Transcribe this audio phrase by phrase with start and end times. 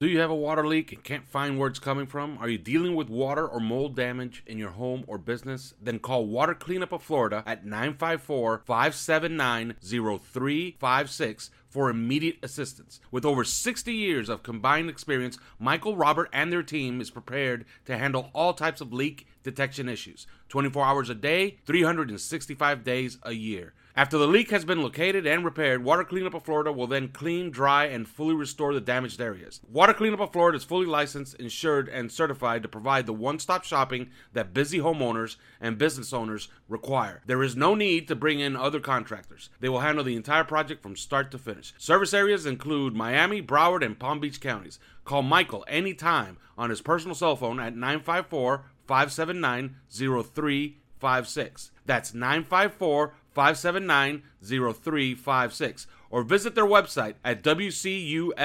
[0.00, 2.38] Do you have a water leak and can't find where it's coming from?
[2.38, 5.74] Are you dealing with water or mold damage in your home or business?
[5.78, 12.98] Then call Water Cleanup of Florida at 954 579 0356 for immediate assistance.
[13.10, 17.98] With over 60 years of combined experience, Michael, Robert, and their team is prepared to
[17.98, 23.74] handle all types of leak detection issues 24 hours a day, 365 days a year.
[23.96, 27.50] After the leak has been located and repaired, Water Cleanup of Florida will then clean,
[27.50, 29.60] dry, and fully restore the damaged areas.
[29.68, 33.64] Water Cleanup of Florida is fully licensed, insured, and certified to provide the one stop
[33.64, 37.20] shopping that busy homeowners and business owners require.
[37.26, 39.50] There is no need to bring in other contractors.
[39.58, 41.74] They will handle the entire project from start to finish.
[41.76, 44.78] Service areas include Miami, Broward, and Palm Beach counties.
[45.04, 51.70] Call Michael anytime on his personal cell phone at 954 579 0356.
[51.86, 55.86] That's 954 579 0356.
[56.10, 58.38] Or visit their website at WCUFL.com.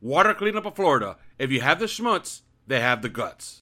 [0.00, 1.18] Water Cleanup of Florida.
[1.38, 3.60] If you have the schmutz, they have the guts.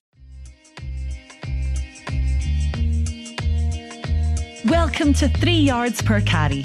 [4.65, 6.61] Welcome to Three Yards Per Carry,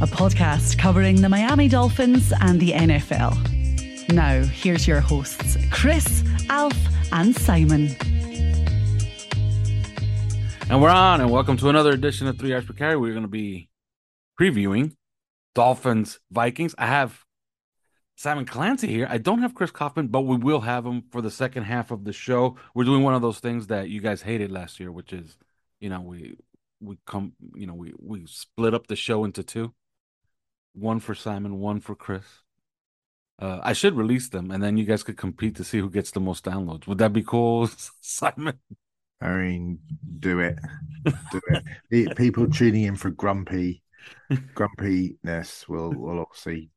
[0.00, 3.36] a podcast covering the Miami Dolphins and the NFL.
[4.12, 6.78] Now, here's your hosts, Chris, Alf,
[7.12, 7.94] and Simon.
[10.70, 12.96] And we're on, and welcome to another edition of Three Yards Per Carry.
[12.96, 13.68] We're going to be
[14.40, 14.96] previewing
[15.54, 16.74] Dolphins Vikings.
[16.78, 17.22] I have
[18.16, 19.06] Simon Clancy here.
[19.10, 22.04] I don't have Chris Kaufman, but we will have him for the second half of
[22.04, 22.56] the show.
[22.74, 25.36] We're doing one of those things that you guys hated last year, which is,
[25.80, 26.38] you know, we
[26.80, 29.74] we come, you know, we we split up the show into two,
[30.72, 32.24] one for Simon, one for Chris.
[33.38, 36.10] Uh, I should release them, and then you guys could compete to see who gets
[36.10, 36.86] the most downloads.
[36.86, 37.68] Would that be cool,
[38.00, 38.60] Simon?
[39.20, 39.78] I mean,
[40.18, 40.58] do it,
[41.30, 41.40] do
[41.90, 42.16] it.
[42.16, 43.82] People tuning in for grumpy,
[44.54, 46.70] grumpiness will will obviously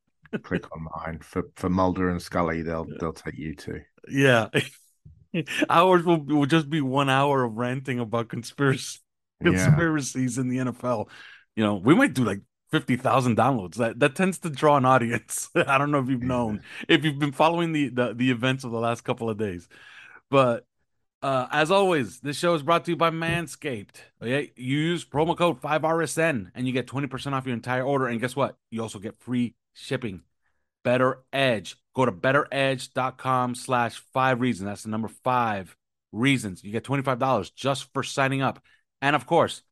[0.43, 1.19] click on mine.
[1.21, 3.81] For for Mulder and Scully, they'll they'll take you to.
[4.09, 4.47] Yeah.
[5.69, 8.99] Ours will, will just be one hour of ranting about conspiracy
[9.41, 9.65] Yeah.
[9.65, 11.09] conspiracies in the NFL.
[11.55, 13.75] You know, we might do like fifty thousand downloads.
[13.75, 15.49] That that tends to draw an audience.
[15.55, 18.71] I don't know if you've known if you've been following the, the the events of
[18.71, 19.67] the last couple of days,
[20.29, 20.65] but
[21.22, 23.95] uh, as always, this show is brought to you by Manscaped.
[24.22, 27.83] Okay, you use promo code five RSN and you get twenty percent off your entire
[27.83, 28.07] order.
[28.07, 28.57] And guess what?
[28.69, 30.22] You also get free shipping.
[30.83, 31.75] Better Edge.
[31.95, 34.67] Go to betteredge.com slash five reasons.
[34.67, 35.75] That's the number five
[36.11, 36.63] reasons.
[36.63, 38.63] You get $25 just for signing up.
[39.01, 39.63] And of course,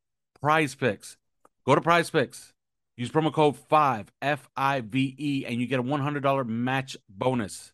[0.42, 1.18] prize picks.
[1.66, 2.54] Go to prize picks.
[2.98, 7.72] Use promo code five F I V E and you get a $100 match bonus.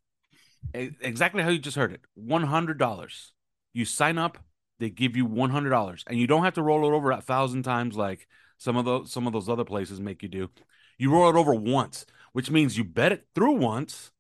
[0.74, 2.02] Exactly how you just heard it.
[2.20, 3.32] $100.
[3.74, 4.38] You sign up,
[4.80, 7.96] they give you $100 and you don't have to roll it over a thousand times
[7.96, 8.28] like
[8.58, 10.50] some of those some of those other places make you do.
[10.98, 14.12] You roll it over once, which means you bet it through once,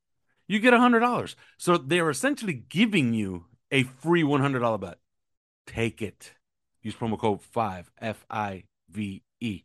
[0.47, 1.35] you get $100.
[1.57, 4.97] So they're essentially giving you a free $100 bet.
[5.67, 6.33] Take it.
[6.81, 9.63] Use promo code 5 F I V E.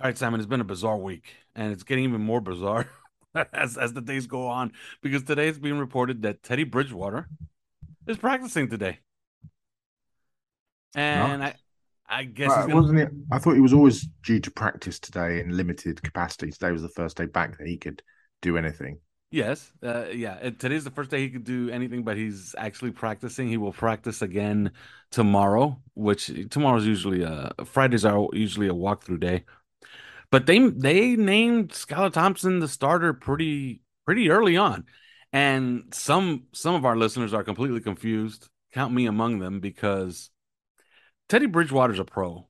[0.00, 2.88] All right, Simon, it's been a bizarre week and it's getting even more bizarre
[3.52, 4.72] as as the days go on
[5.02, 7.28] because today it's being reported that Teddy Bridgewater
[8.06, 8.98] is practicing today.
[10.94, 11.54] And I
[12.08, 13.10] I guess Right, gonna, wasn't it?
[13.32, 16.50] I thought he was always due to practice today in limited capacity.
[16.50, 18.02] Today was the first day back that he could
[18.42, 19.00] do anything.
[19.30, 20.50] Yes, uh, yeah.
[20.50, 23.48] Today's the first day he could do anything, but he's actually practicing.
[23.48, 24.70] He will practice again
[25.10, 29.44] tomorrow, which tomorrow's usually a Fridays are usually a walkthrough day.
[30.30, 34.84] But they they named Skylar Thompson the starter pretty pretty early on,
[35.34, 38.48] and some some of our listeners are completely confused.
[38.72, 40.30] Count me among them because
[41.28, 42.48] Teddy Bridgewater's a pro.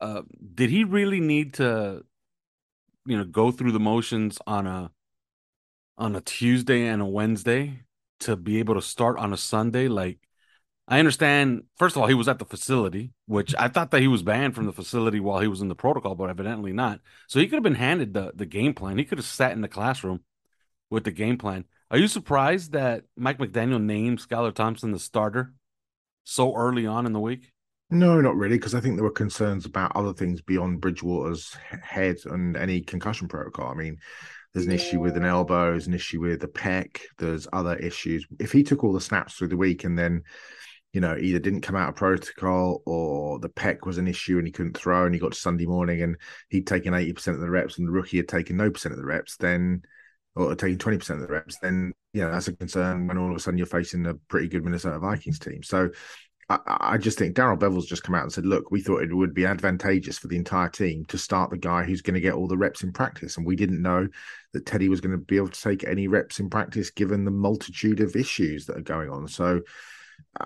[0.00, 0.22] Uh,
[0.54, 2.04] did he really need to,
[3.06, 4.90] you know, go through the motions on a
[5.96, 7.84] on a Tuesday and a Wednesday
[8.20, 9.86] to be able to start on a Sunday.
[9.86, 10.18] Like,
[10.88, 11.62] I understand.
[11.76, 14.56] First of all, he was at the facility, which I thought that he was banned
[14.56, 16.98] from the facility while he was in the protocol, but evidently not.
[17.28, 18.98] So he could have been handed the the game plan.
[18.98, 20.22] He could have sat in the classroom
[20.90, 21.66] with the game plan.
[21.90, 25.52] Are you surprised that Mike McDaniel named Skylar Thompson the starter
[26.24, 27.52] so early on in the week?
[27.90, 32.16] No, not really, because I think there were concerns about other things beyond Bridgewater's head
[32.24, 33.70] and any concussion protocol.
[33.70, 33.98] I mean,
[34.52, 38.26] there's an issue with an elbow, there's an issue with the pec, there's other issues.
[38.40, 40.24] If he took all the snaps through the week and then,
[40.92, 44.46] you know, either didn't come out of protocol or the pec was an issue and
[44.48, 46.16] he couldn't throw and he got to Sunday morning and
[46.48, 49.06] he'd taken 80% of the reps and the rookie had taken no percent of the
[49.06, 49.82] reps, then
[50.36, 53.40] or taking 20% of the reps, then yeah, that's a concern when all of a
[53.40, 55.62] sudden you're facing a pretty good Minnesota Vikings team.
[55.62, 55.90] So
[56.48, 59.14] I, I just think Darrell Bevell's just come out and said, look, we thought it
[59.14, 62.34] would be advantageous for the entire team to start the guy who's going to get
[62.34, 63.36] all the reps in practice.
[63.36, 64.08] And we didn't know
[64.52, 67.30] that Teddy was going to be able to take any reps in practice given the
[67.30, 69.26] multitude of issues that are going on.
[69.28, 69.62] So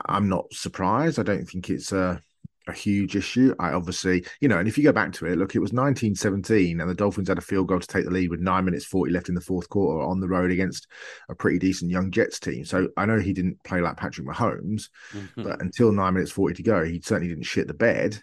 [0.06, 1.19] I'm not surprised.
[1.19, 2.20] I don't think it's a
[2.66, 3.54] a huge issue.
[3.58, 6.80] I obviously, you know, and if you go back to it, look, it was 1917
[6.80, 9.12] and the Dolphins had a field goal to take the lead with nine minutes 40
[9.12, 10.86] left in the fourth quarter on the road against
[11.28, 12.64] a pretty decent young Jets team.
[12.64, 15.42] So I know he didn't play like Patrick Mahomes, mm-hmm.
[15.42, 18.20] but until nine minutes 40 to go, he certainly didn't shit the bed.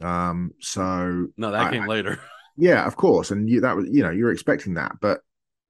[0.00, 2.20] Um, so no, that I, came later.
[2.56, 3.32] Yeah, of course.
[3.32, 4.92] And you, that was, you know, you're expecting that.
[5.00, 5.22] But,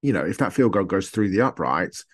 [0.03, 2.05] you know, if that field goal goes through the uprights,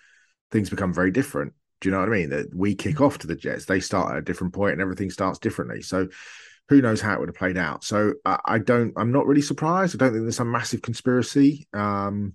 [0.49, 1.53] things become very different.
[1.81, 2.29] Do you know what I mean?
[2.29, 5.09] That we kick off to the Jets, they start at a different point, and everything
[5.09, 5.81] starts differently.
[5.81, 6.07] So
[6.69, 7.83] who knows how it would have played out?
[7.83, 8.93] So I, I don't.
[8.95, 9.95] I'm not really surprised.
[9.95, 11.67] I don't think there's some massive conspiracy.
[11.73, 12.33] Um,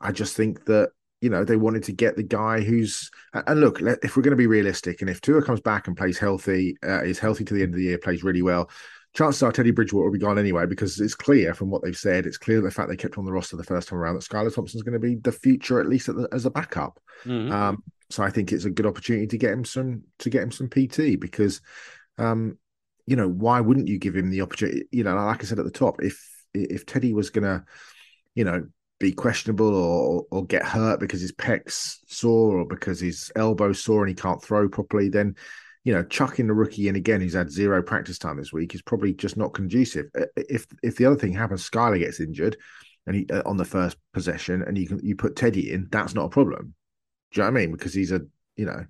[0.00, 0.90] I just think that
[1.20, 4.36] you know they wanted to get the guy who's and look if we're going to
[4.36, 7.62] be realistic and if Tua comes back and plays healthy uh, is healthy to the
[7.62, 8.70] end of the year plays really well
[9.18, 12.24] chances are Teddy Bridgewater will be gone anyway because it's clear from what they've said
[12.26, 14.54] it's clear the fact they kept on the roster the first time around that Skylar
[14.54, 17.52] Thompson's going to be the future at least the, as a backup mm-hmm.
[17.52, 20.50] um, so I think it's a good opportunity to get him some to get him
[20.50, 21.60] some PT because,
[22.16, 22.58] um,
[23.06, 24.84] you know, why wouldn't you give him the opportunity?
[24.90, 27.64] You know, like I said at the top, if if Teddy was gonna,
[28.34, 28.66] you know,
[28.98, 34.02] be questionable or or get hurt because his pecs sore or because his elbow sore
[34.02, 35.36] and he can't throw properly, then
[35.84, 38.82] you know, chucking the rookie in again who's had zero practice time this week is
[38.82, 40.06] probably just not conducive.
[40.36, 42.56] If if the other thing happens, Skylar gets injured
[43.06, 46.14] and he uh, on the first possession and you can you put Teddy in, that's
[46.14, 46.74] not a problem.
[47.32, 47.72] Do you know what I mean?
[47.72, 48.20] Because he's a,
[48.56, 48.84] you know,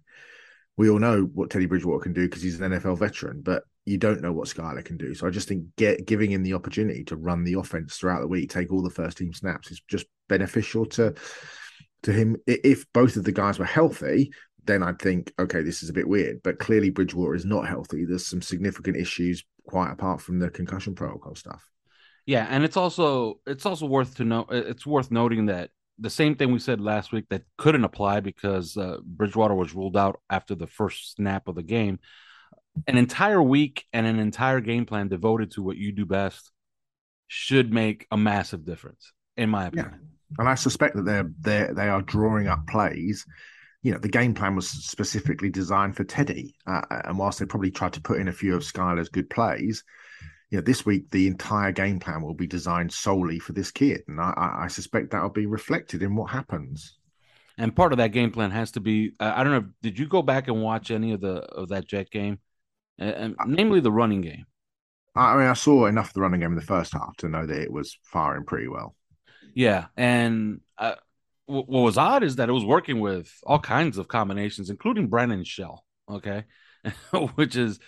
[0.77, 3.99] we all know what Teddy Bridgewater can do because he's an NFL veteran, but you
[3.99, 5.15] don't know what Skylar can do.
[5.15, 8.29] So I just think get giving him the opportunity to run the offense throughout the
[8.29, 11.15] week, take all the first team snaps is just beneficial to
[12.03, 12.37] to him.
[12.47, 14.33] If both of the guys were healthy,
[14.69, 16.41] then I'd think, okay, this is a bit weird.
[16.45, 18.05] But clearly Bridgewater is not healthy.
[18.05, 21.69] There's some significant issues quite apart from the concussion protocol stuff.
[22.25, 26.37] Yeah, and it's also it's also worth to know it's worth noting that the same
[26.37, 30.55] thing we said last week that couldn't apply because uh, Bridgewater was ruled out after
[30.55, 31.99] the first snap of the game.
[32.87, 36.53] An entire week and an entire game plan devoted to what you do best
[37.27, 39.91] should make a massive difference, in my opinion.
[39.93, 40.41] Yeah.
[40.41, 43.25] And I suspect that they're they they are drawing up plays.
[43.83, 47.71] You know, the game plan was specifically designed for Teddy, uh, and whilst they probably
[47.71, 49.85] tried to put in a few of Skylar's good plays,
[50.51, 54.03] you know, this week the entire game plan will be designed solely for this kid,
[54.09, 56.99] and I, I suspect that will be reflected in what happens.
[57.57, 59.69] And part of that game plan has to be I don't know.
[59.83, 62.39] Did you go back and watch any of the of that Jet game,
[63.01, 64.47] uh, namely the running game?
[65.15, 67.45] I mean, I saw enough of the running game in the first half to know
[67.45, 68.95] that it was firing pretty well.
[69.55, 70.95] Yeah, and uh,
[71.49, 75.45] what was odd is that it was working with all kinds of combinations, including Brandon
[75.45, 75.85] Shell.
[76.09, 76.45] Okay,
[77.35, 77.79] which is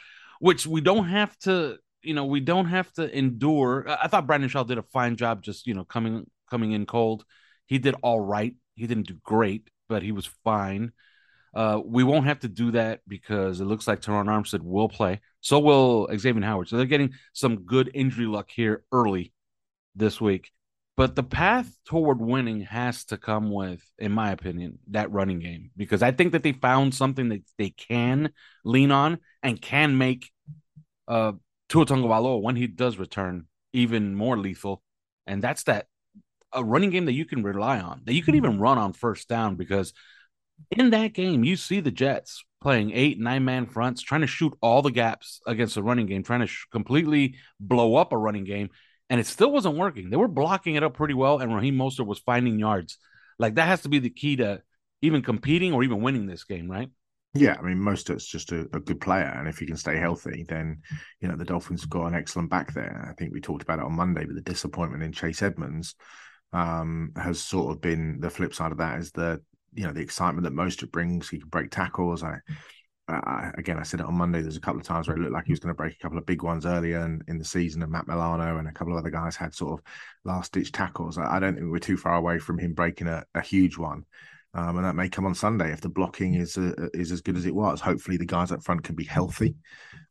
[0.40, 3.86] which we don't have to you know, we don't have to endure.
[3.88, 7.24] I thought Brandon Shell did a fine job just, you know, coming coming in cold.
[7.66, 8.54] He did all right.
[8.74, 10.92] He didn't do great, but he was fine.
[11.54, 15.20] Uh, we won't have to do that because it looks like Terron Armstead will play.
[15.40, 16.68] So will Xavier Howard.
[16.68, 19.32] So they're getting some good injury luck here early
[19.94, 20.50] this week.
[21.00, 25.70] But the path toward winning has to come with, in my opinion, that running game.
[25.74, 28.32] Because I think that they found something that they can
[28.66, 30.30] lean on and can make
[31.08, 31.32] uh,
[31.70, 34.82] Tua when he does return even more lethal,
[35.26, 35.86] and that's that
[36.52, 39.26] a running game that you can rely on that you can even run on first
[39.26, 39.56] down.
[39.56, 39.94] Because
[40.70, 44.52] in that game you see the Jets playing eight nine man fronts trying to shoot
[44.60, 48.44] all the gaps against the running game trying to sh- completely blow up a running
[48.44, 48.68] game
[49.10, 52.06] and it still wasn't working they were blocking it up pretty well and Raheem Mostert
[52.06, 52.96] was finding yards
[53.38, 54.62] like that has to be the key to
[55.02, 56.88] even competing or even winning this game right
[57.32, 60.44] yeah, I mean, Mostert's just a, a, good player, and if he can stay healthy,
[60.48, 60.82] then
[61.20, 63.06] you know the Dolphins have got an excellent back there.
[63.08, 65.94] I think we talked about it on Monday, but the disappointment in Chase Edmonds
[66.52, 69.40] um, has sort of been the flip side of that is the
[69.74, 71.28] you know the excitement that Mostert brings.
[71.28, 72.24] He can break tackles.
[72.24, 72.38] I,
[73.12, 74.42] I again, I said it on Monday.
[74.42, 75.98] There's a couple of times where it looked like he was going to break a
[75.98, 78.92] couple of big ones earlier in, in the season, and Matt Milano and a couple
[78.92, 79.84] of other guys had sort of
[80.24, 81.18] last ditch tackles.
[81.18, 84.04] I, I don't think we're too far away from him breaking a, a huge one.
[84.52, 87.36] Um, and that may come on Sunday if the blocking is uh, is as good
[87.36, 87.80] as it was.
[87.80, 89.54] Hopefully, the guys up front can be healthy.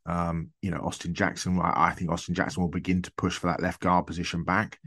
[0.06, 1.60] Um, you know, Austin Jackson.
[1.60, 4.78] I, I, think Austin Jackson will begin to push for that left guard position back.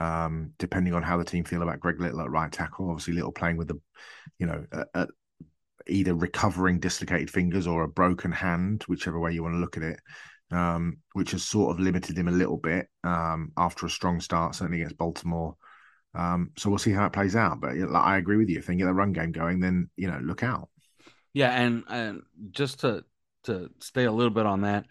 [0.00, 3.32] Um, depending on how the team feel about Greg Little at right tackle, obviously Little
[3.32, 3.80] playing with the,
[4.38, 4.64] you know,
[5.88, 9.82] either recovering dislocated fingers or a broken hand, whichever way you want to look at
[9.82, 10.00] it,
[10.50, 14.54] um, which has sort of limited him a little bit um, after a strong start,
[14.54, 15.56] certainly against Baltimore.
[16.14, 17.60] Um, so we'll see how it plays out.
[17.60, 18.58] But like, I agree with you.
[18.58, 20.68] If they get the run game going, then you know, look out.
[21.32, 23.04] Yeah, and and just to
[23.44, 24.86] to stay a little bit on that,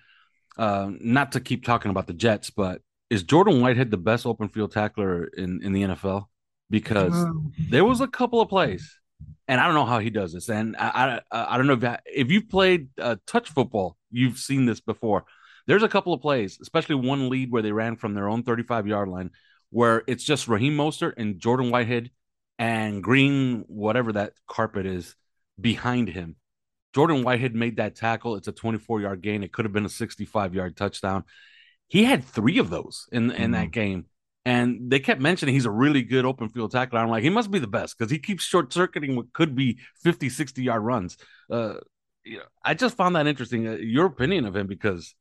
[0.57, 4.49] uh, not to keep talking about the Jets, but is Jordan Whitehead the best open
[4.49, 6.25] field tackler in in the NFL?
[6.69, 7.25] Because
[7.69, 8.99] there was a couple of plays,
[9.47, 10.49] and I don't know how he does this.
[10.49, 14.37] And I I, I don't know if that, if you've played uh, touch football, you've
[14.37, 15.25] seen this before.
[15.67, 18.87] There's a couple of plays, especially one lead where they ran from their own 35
[18.87, 19.31] yard line,
[19.69, 22.11] where it's just Raheem Mostert and Jordan Whitehead
[22.57, 25.15] and Green, whatever that carpet is,
[25.59, 26.35] behind him.
[26.93, 28.35] Jordan Whitehead made that tackle.
[28.35, 29.43] It's a 24 yard gain.
[29.43, 31.23] It could have been a 65 yard touchdown.
[31.87, 33.51] He had three of those in, in mm-hmm.
[33.51, 34.05] that game.
[34.47, 36.99] And they kept mentioning he's a really good open field tackler.
[36.99, 39.79] I'm like, he must be the best because he keeps short circuiting what could be
[40.03, 41.17] 50, 60 yard runs.
[41.51, 41.73] Uh,
[42.23, 43.67] you know, I just found that interesting.
[43.67, 45.13] Uh, your opinion of him because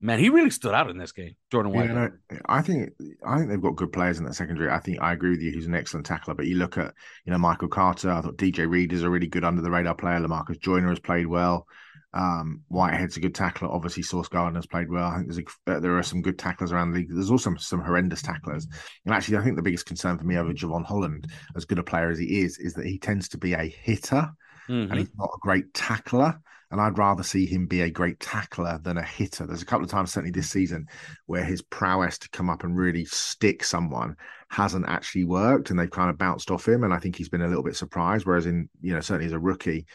[0.00, 1.36] man, he really stood out in this game.
[1.52, 1.86] Jordan White.
[1.86, 2.10] Yeah, no,
[2.46, 2.90] I think
[3.24, 4.68] I think they've got good players in that secondary.
[4.68, 5.52] I think I agree with you.
[5.52, 6.34] He's an excellent tackler.
[6.34, 6.92] But you look at
[7.24, 8.10] you know Michael Carter.
[8.10, 10.18] I thought DJ Reed is a really good under the radar player.
[10.18, 11.68] Lamarcus Joyner has played well.
[12.16, 13.68] Um, Whitehead's a good tackler.
[13.68, 15.06] Obviously, Sauce Gardner's played well.
[15.06, 17.08] I think there's a, uh, there are some good tacklers around the league.
[17.10, 18.66] There's also some, some horrendous tacklers.
[19.04, 21.82] And actually, I think the biggest concern for me over Jevon Holland, as good a
[21.82, 24.30] player as he is, is that he tends to be a hitter
[24.66, 24.90] mm-hmm.
[24.90, 26.40] and he's not a great tackler.
[26.70, 29.46] And I'd rather see him be a great tackler than a hitter.
[29.46, 30.86] There's a couple of times, certainly this season,
[31.26, 34.16] where his prowess to come up and really stick someone
[34.48, 36.82] hasn't actually worked and they've kind of bounced off him.
[36.82, 38.26] And I think he's been a little bit surprised.
[38.26, 39.86] Whereas, in, you know, certainly as a rookie,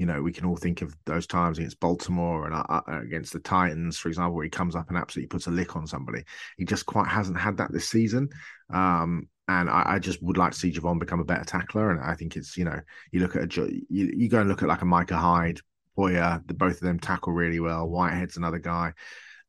[0.00, 3.34] you know, we can all think of those times against Baltimore and uh, uh, against
[3.34, 6.24] the Titans, for example, where he comes up and absolutely puts a lick on somebody.
[6.56, 8.30] He just quite hasn't had that this season.
[8.72, 11.90] Um, and I, I, just would like to see Jevon become a better tackler.
[11.90, 12.80] And I think it's, you know,
[13.12, 15.60] you look at a, you, you go and look at like a Micah Hyde,
[15.98, 17.86] Poyer, the both of them tackle really well.
[17.86, 18.94] Whitehead's another guy.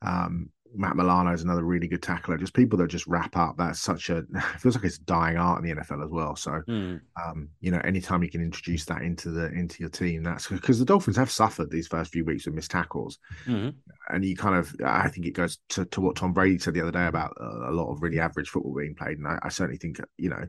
[0.01, 2.37] Um, Matt Milano is another really good tackler.
[2.37, 3.57] Just people that just wrap up.
[3.57, 4.23] That's such a
[4.59, 6.35] feels like it's dying art in the NFL as well.
[6.35, 6.99] So, mm.
[7.23, 10.79] um, you know, anytime you can introduce that into the into your team, that's because
[10.79, 13.73] the Dolphins have suffered these first few weeks with missed tackles, mm.
[14.09, 16.81] and you kind of, I think it goes to, to what Tom Brady said the
[16.81, 19.49] other day about a, a lot of really average football being played, and I, I
[19.49, 20.45] certainly think you know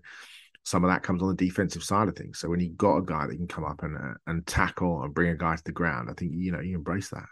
[0.64, 2.38] some of that comes on the defensive side of things.
[2.38, 5.14] So when you've got a guy that can come up and uh, and tackle and
[5.14, 7.26] bring a guy to the ground, I think you know you embrace that.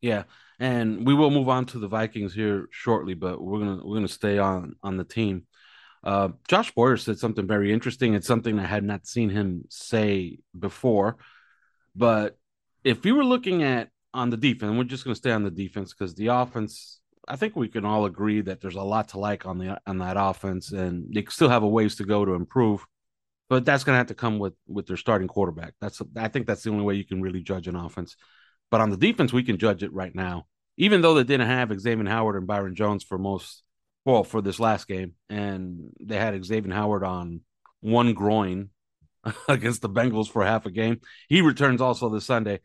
[0.00, 0.24] Yeah,
[0.58, 4.08] and we will move on to the Vikings here shortly, but we're gonna we're gonna
[4.08, 5.46] stay on on the team.
[6.04, 8.14] Uh, Josh Boyer said something very interesting.
[8.14, 11.16] It's something I had not seen him say before,
[11.96, 12.38] but
[12.84, 15.92] if you were looking at on the defense, we're just gonna stay on the defense
[15.92, 19.46] because the offense I think we can all agree that there's a lot to like
[19.46, 22.84] on the on that offense, and they still have a ways to go to improve.
[23.48, 25.74] But that's going to have to come with with their starting quarterback.
[25.80, 28.16] That's I think that's the only way you can really judge an offense.
[28.70, 30.46] But on the defense, we can judge it right now.
[30.76, 33.62] Even though they didn't have Xavier Howard and Byron Jones for most,
[34.04, 37.40] well, for this last game, and they had Xavier Howard on
[37.80, 38.70] one groin
[39.48, 41.00] against the Bengals for half a game.
[41.28, 42.60] He returns also this Sunday.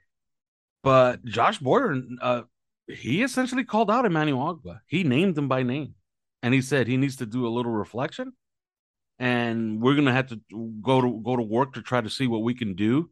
[0.83, 2.41] But Josh Boyer, uh,
[2.87, 4.79] he essentially called out Emmanuel Ogbah.
[4.85, 5.95] He named him by name,
[6.41, 8.33] and he said he needs to do a little reflection,
[9.17, 10.41] and we're gonna have to
[10.81, 13.09] go to go to work to try to see what we can do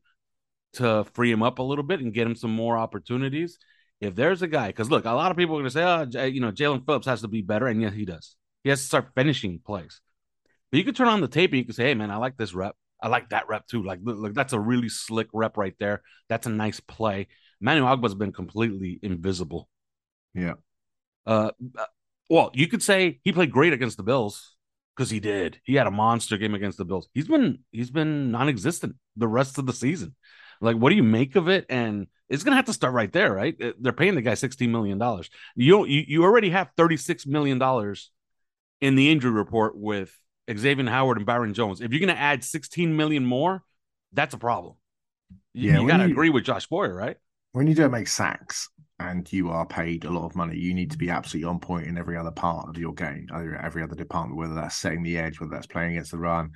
[0.73, 3.57] to free him up a little bit and get him some more opportunities.
[3.99, 6.41] If there's a guy, because look, a lot of people are gonna say, oh, you
[6.41, 8.35] know, Jaelan Phillips has to be better, and yes, he does.
[8.63, 10.01] He has to start finishing plays.
[10.71, 12.37] But you can turn on the tape and you can say, hey, man, I like
[12.37, 12.75] this rep.
[13.01, 13.83] I like that rep too.
[13.83, 16.01] Like, look, look that's a really slick rep right there.
[16.29, 17.27] That's a nice play.
[17.59, 19.67] Manuel Ogbah's been completely invisible.
[20.33, 20.53] Yeah.
[21.25, 21.51] Uh,
[22.29, 24.55] well, you could say he played great against the Bills
[24.95, 25.59] because he did.
[25.63, 27.09] He had a monster game against the Bills.
[27.13, 30.15] He's been he's been non-existent the rest of the season.
[30.61, 31.65] Like, what do you make of it?
[31.69, 33.55] And it's gonna have to start right there, right?
[33.61, 35.29] Uh, they're paying the guy sixteen million dollars.
[35.55, 38.11] You you you already have thirty six million dollars
[38.79, 40.17] in the injury report with
[40.49, 41.81] Xavier Howard and Byron Jones.
[41.81, 43.63] If you're gonna add sixteen million more,
[44.13, 44.75] that's a problem.
[45.53, 47.17] You, yeah, you gotta you, agree with Josh Boyer, right?
[47.53, 50.91] when you don't make sacks and you are paid a lot of money, you need
[50.91, 54.37] to be absolutely on point in every other part of your game, every other department,
[54.37, 56.51] whether that's setting the edge, whether that's playing against the run,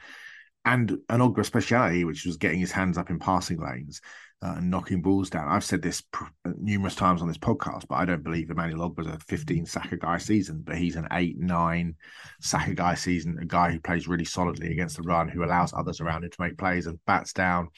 [0.65, 4.01] and an Ogbah speciality, which was getting his hands up in passing lanes
[4.41, 5.48] uh, and knocking balls down.
[5.48, 8.89] I've said this pr- uh, numerous times on this podcast, but I don't believe Emmanuel
[8.89, 9.67] Ogbah's a 15 mm.
[9.67, 11.95] sack a guy season, but he's an eight, nine
[12.41, 15.74] sack a guy season, a guy who plays really solidly against the run, who allows
[15.74, 17.69] others around him to make plays and bats down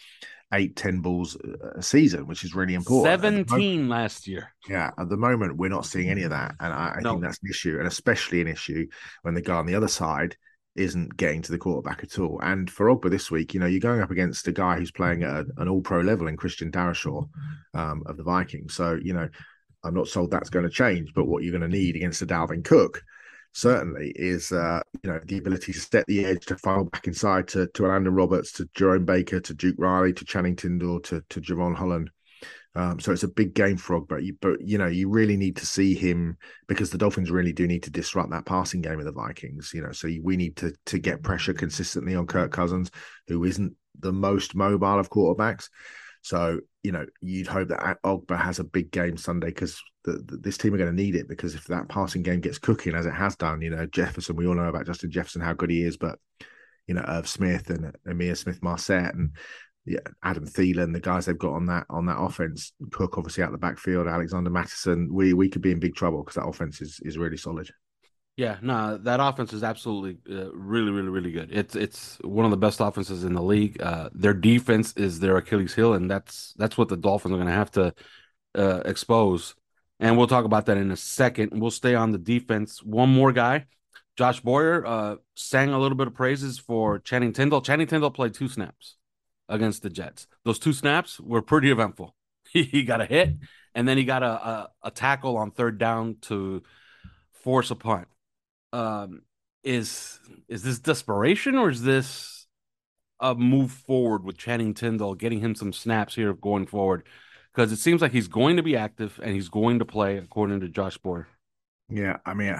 [0.54, 3.22] eight, ten balls uh, a season, which is really important.
[3.22, 4.54] Seventeen moment, last year.
[4.68, 7.12] Yeah, at the moment we're not seeing any of that, and I, I no.
[7.12, 8.88] think that's an issue, and especially an issue
[9.22, 10.38] when the guy on the other side
[10.78, 12.40] isn't getting to the quarterback at all.
[12.42, 15.24] And for Ogbah this week, you know, you're going up against a guy who's playing
[15.24, 17.28] at an all pro level in Christian Darrisaw
[17.74, 18.74] um, of the Vikings.
[18.74, 19.30] So, you know,
[19.84, 22.26] I'm not sold that's going to change, but what you're going to need against a
[22.26, 23.04] Dalvin Cook
[23.54, 27.48] certainly is uh, you know the ability to set the edge, to file back inside
[27.50, 31.42] to to Landon Roberts, to Jerome Baker, to Duke Riley, to Channing Tindall, to to
[31.42, 32.12] Jevon Holland.
[32.78, 35.58] Um, so it's a big game frog, but you, but you know you really need
[35.58, 39.06] to see him because the Dolphins really do need to disrupt that passing game of
[39.06, 39.72] the Vikings.
[39.74, 42.92] You know, so we need to to get pressure consistently on Kirk Cousins,
[43.28, 45.70] who isn't the most mobile of quarterbacks.
[46.22, 50.76] So you know you'd hope that Ogbah has a big game Sunday because this team
[50.76, 53.36] are going to need it because if that passing game gets cooking as it has
[53.36, 56.20] done, you know Jefferson, we all know about Justin Jefferson how good he is, but
[56.86, 59.32] you know Irv Smith and Ihmir Smith-Marsette and
[59.88, 63.52] yeah, Adam Thielen, the guys they've got on that on that offense, Cook obviously out
[63.52, 67.00] the backfield, Alexander Mattison, we we could be in big trouble because that offense is
[67.04, 67.70] is really solid.
[68.36, 71.50] Yeah, no, that offense is absolutely uh, really, really, really good.
[71.52, 73.82] It's it's one of the best offenses in the league.
[73.82, 77.48] Uh, their defense is their Achilles heel, and that's that's what the Dolphins are going
[77.48, 77.94] to have to
[78.56, 79.56] uh, expose.
[80.00, 81.60] And we'll talk about that in a second.
[81.60, 82.84] We'll stay on the defense.
[82.84, 83.66] One more guy,
[84.18, 87.62] Josh Boyer, uh, sang a little bit of praises for Channing Tindall.
[87.62, 88.97] Channing Tindall played two snaps
[89.50, 90.28] against the Jets.
[90.44, 92.16] Those two snaps were pretty eventful.
[92.50, 93.36] He, got a hit,
[93.76, 96.64] and then he got a, a, a tackle on third down to
[97.34, 98.08] force a punt.
[98.72, 99.24] Um,
[99.64, 102.48] is is this desperation or is this
[103.20, 107.04] a move forward with Channing Tindall, getting him some snaps here going forward?
[107.54, 110.62] Because it seems like he's going to be active and he's going to play, according
[110.62, 111.28] to Josh Boyer.
[111.90, 112.56] Yeah, I mean,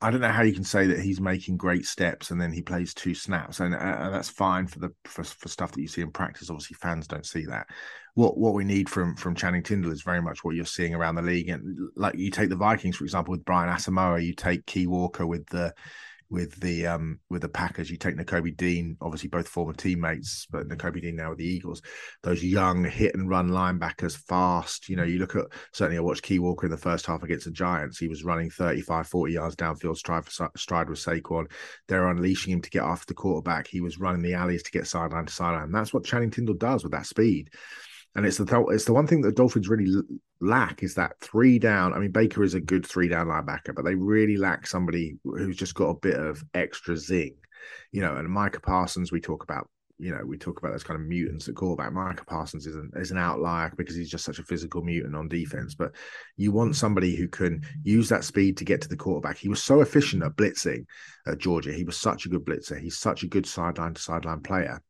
[0.00, 2.62] I don't know how you can say that he's making great steps and then he
[2.62, 6.02] plays two snaps, and, uh, that's fine for the for, for stuff that you see
[6.02, 6.50] in practice.
[6.50, 7.66] Obviously, fans don't see that.
[8.14, 11.16] What what we need from from Channing Tindall is very much what you're seeing around
[11.16, 14.66] the league, and like you take the Vikings for example with Brian Asamoah, you take
[14.66, 15.72] Quay Walker with the
[16.30, 17.90] with the um with the Packers.
[17.90, 21.82] You take Nakobe Dean, obviously both former teammates, but Nakobe Dean now with the Eagles.
[22.22, 24.88] Those young hit and run linebackers, fast.
[24.88, 27.46] You know, you look at certainly I watched Quay Walker in the first half against
[27.46, 27.98] the Giants.
[27.98, 31.50] He was running 35, 40 yards downfield stride for stride with Saquon.
[31.86, 33.66] They're unleashing him to get after the quarterback.
[33.66, 35.72] He was running the alleys to get sideline to sideline.
[35.72, 37.50] That's what Channing Tindall does with that speed.
[38.18, 39.94] And it's the it's the one thing that the Dolphins really
[40.40, 41.94] lack is that three down.
[41.94, 45.56] I mean, Baker is a good three down linebacker, but they really lack somebody who's
[45.56, 47.36] just got a bit of extra zing,
[47.92, 48.16] you know.
[48.16, 51.46] And Micah Parsons, we talk about, you know, we talk about those kind of mutants
[51.46, 51.92] at quarterback.
[51.92, 55.28] Micah Parsons is an is an outlier because he's just such a physical mutant on
[55.28, 55.76] defense.
[55.76, 55.92] But
[56.36, 59.38] you want somebody who can use that speed to get to the quarterback.
[59.38, 60.86] He was so efficient at blitzing
[61.24, 61.72] at Georgia.
[61.72, 62.80] He was such a good blitzer.
[62.80, 64.82] He's such a good sideline to sideline player.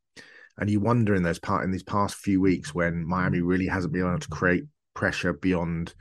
[0.58, 3.92] And you wonder in those part in these past few weeks when Miami really hasn't
[3.92, 5.94] been able to create pressure beyond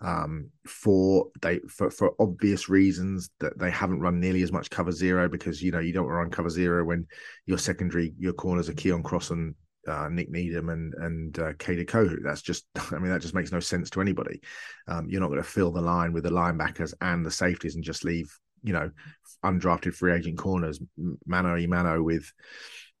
[0.00, 4.92] um, for they for, for obvious reasons that they haven't run nearly as much cover
[4.92, 7.06] zero because you know you don't run cover zero when
[7.46, 9.54] your secondary your corners are Keion Cross and
[9.88, 12.18] uh, Nik Needham and and uh, Kohou.
[12.22, 14.40] That's just I mean that just makes no sense to anybody.
[14.88, 17.84] Um, you're not going to fill the line with the linebackers and the safeties and
[17.84, 18.30] just leave
[18.62, 18.90] you know
[19.44, 20.80] undrafted free agent corners
[21.26, 22.32] mano y mano with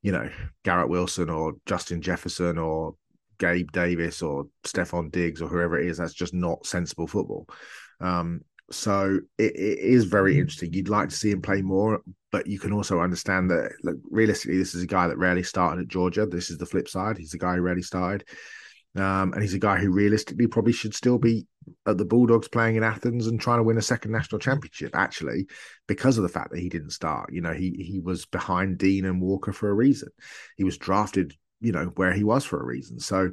[0.04, 0.28] you know
[0.64, 2.94] Garrett Wilson or Justin Jefferson or
[3.38, 5.96] Gabe Davis or Stefon Diggs or whoever it is.
[5.96, 7.48] That's just not sensible football.
[8.00, 10.72] Um, so it, it is very interesting.
[10.72, 14.58] You'd like to see him play more, but you can also understand that look, realistically,
[14.58, 16.26] this is a guy that rarely started at Georgia.
[16.26, 17.16] This is the flip side.
[17.16, 18.28] He's a guy who rarely started.
[18.96, 21.46] Um, and he's a guy who realistically probably should still be
[21.86, 25.46] at the Bulldogs playing in Athens and trying to win a second national championship, actually,
[25.86, 27.32] because of the fact that he didn't start.
[27.32, 30.08] You know, he he was behind Dean and Walker for a reason.
[30.56, 33.00] He was drafted you know where he was for a reason.
[33.00, 33.32] So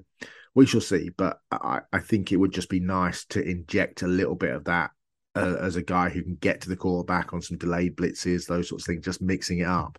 [0.55, 1.09] we shall see.
[1.09, 4.65] But I, I think it would just be nice to inject a little bit of
[4.65, 4.91] that
[5.35, 8.69] uh, as a guy who can get to the quarterback on some delayed blitzes, those
[8.69, 9.97] sorts of things, just mixing it up.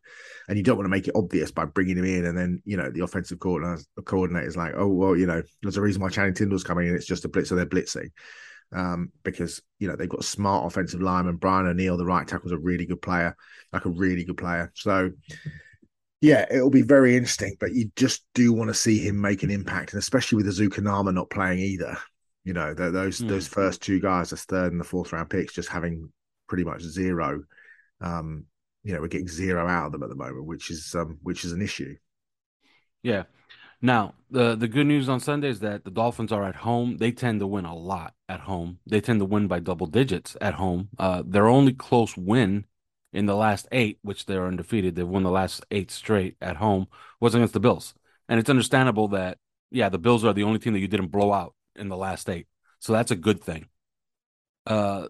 [0.48, 2.76] And you don't want to make it obvious by bringing him in, and then you
[2.76, 6.34] know the offensive coordinator, is like, oh well, you know, there's a reason why Channing
[6.34, 6.94] Tindall's coming in.
[6.94, 7.56] It's just a blitzer.
[7.56, 8.10] They're blitzing.
[8.74, 11.36] Um, because you know they've got a smart offensive lineman.
[11.36, 13.36] Brian O'Neill, the right tackle, is a really good player,
[13.72, 14.72] like a really good player.
[14.74, 15.10] So
[16.22, 19.50] yeah, it'll be very interesting, but you just do want to see him make an
[19.50, 21.98] impact, and especially with Ezukanma not playing either.
[22.44, 23.28] You know, those mm.
[23.28, 26.12] those first two guys, the third and the fourth round picks, just having
[26.48, 27.44] pretty much zero.
[28.00, 28.46] Um,
[28.82, 31.44] you know, we're getting zero out of them at the moment, which is um, which
[31.44, 31.94] is an issue.
[33.02, 33.24] Yeah.
[33.80, 36.98] Now, the the good news on Sunday is that the Dolphins are at home.
[36.98, 38.78] They tend to win a lot at home.
[38.86, 40.88] They tend to win by double digits at home.
[40.98, 42.64] Uh, their only close win
[43.12, 46.86] in the last eight, which they're undefeated, they've won the last eight straight at home,
[47.20, 47.94] was against the Bills.
[48.28, 49.38] And it's understandable that,
[49.70, 52.28] yeah, the Bills are the only team that you didn't blow out in the last
[52.28, 52.46] eight.
[52.78, 53.66] So that's a good thing.
[54.66, 55.08] Uh,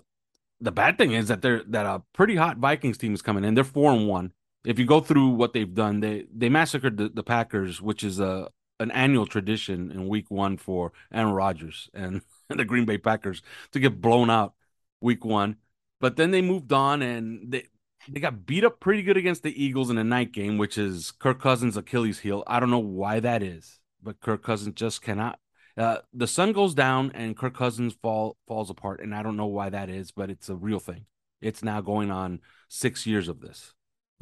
[0.61, 3.55] the bad thing is that they're that a pretty hot Vikings team is coming in.
[3.55, 4.33] They're four and one.
[4.65, 8.21] If you go through what they've done, they they massacred the, the Packers, which is
[8.21, 8.49] a
[8.79, 13.43] an annual tradition in week one for Aaron Rodgers and, and the Green Bay Packers
[13.73, 14.55] to get blown out
[15.01, 15.57] week one.
[16.01, 17.65] But then they moved on and they
[18.09, 21.13] they got beat up pretty good against the Eagles in a night game, which is
[21.13, 22.43] Kirk Cousins' Achilles heel.
[22.47, 25.39] I don't know why that is, but Kirk Cousins just cannot.
[25.77, 29.47] Uh, the sun goes down and Kirk Cousins fall falls apart, and I don't know
[29.47, 31.07] why that is, but it's a real thing.
[31.41, 33.73] It's now going on six years of this.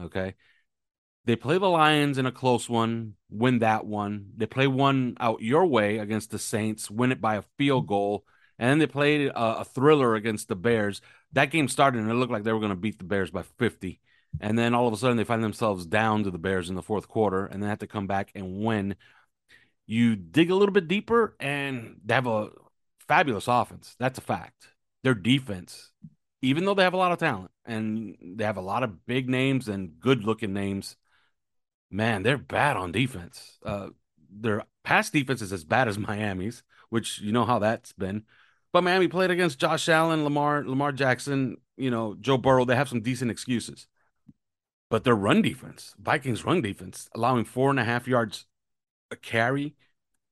[0.00, 0.34] Okay,
[1.24, 4.30] they play the Lions in a close one, win that one.
[4.36, 8.24] They play one out your way against the Saints, win it by a field goal,
[8.58, 11.00] and then they played a, a thriller against the Bears.
[11.32, 13.42] That game started and it looked like they were going to beat the Bears by
[13.42, 14.00] 50.
[14.40, 16.82] And then all of a sudden they find themselves down to the Bears in the
[16.82, 18.96] fourth quarter and they have to come back and win.
[19.90, 22.50] You dig a little bit deeper and they have a
[23.08, 23.96] fabulous offense.
[23.98, 24.68] That's a fact.
[25.02, 25.90] Their defense,
[26.42, 29.28] even though they have a lot of talent and they have a lot of big
[29.28, 30.94] names and good looking names,
[31.90, 33.58] man, they're bad on defense.
[33.66, 33.88] Uh,
[34.32, 38.22] their pass defense is as bad as Miami's, which you know how that's been.
[38.72, 42.64] But Miami played against Josh Allen, Lamar, Lamar Jackson, you know, Joe Burrow.
[42.64, 43.88] They have some decent excuses.
[44.88, 48.46] But their run defense, Vikings run defense, allowing four and a half yards
[49.10, 49.74] a carry.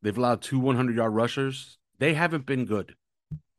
[0.03, 1.79] They've allowed two 100 yard rushers.
[1.99, 2.95] They haven't been good.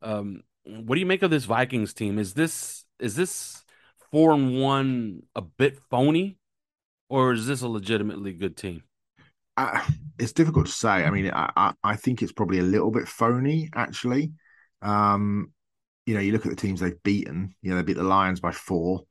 [0.02, 2.18] Um, what do you make of this Vikings team?
[2.18, 3.62] Is this is this
[4.10, 6.38] four and one a bit phony,
[7.08, 8.82] or is this a legitimately good team?
[9.56, 9.80] Uh,
[10.18, 10.88] it's difficult to say.
[10.88, 14.32] I mean, I, I think it's probably a little bit phony, actually.
[14.80, 15.52] Um,
[16.06, 17.54] you know, you look at the teams they've beaten.
[17.60, 19.02] You know, they beat the Lions by four.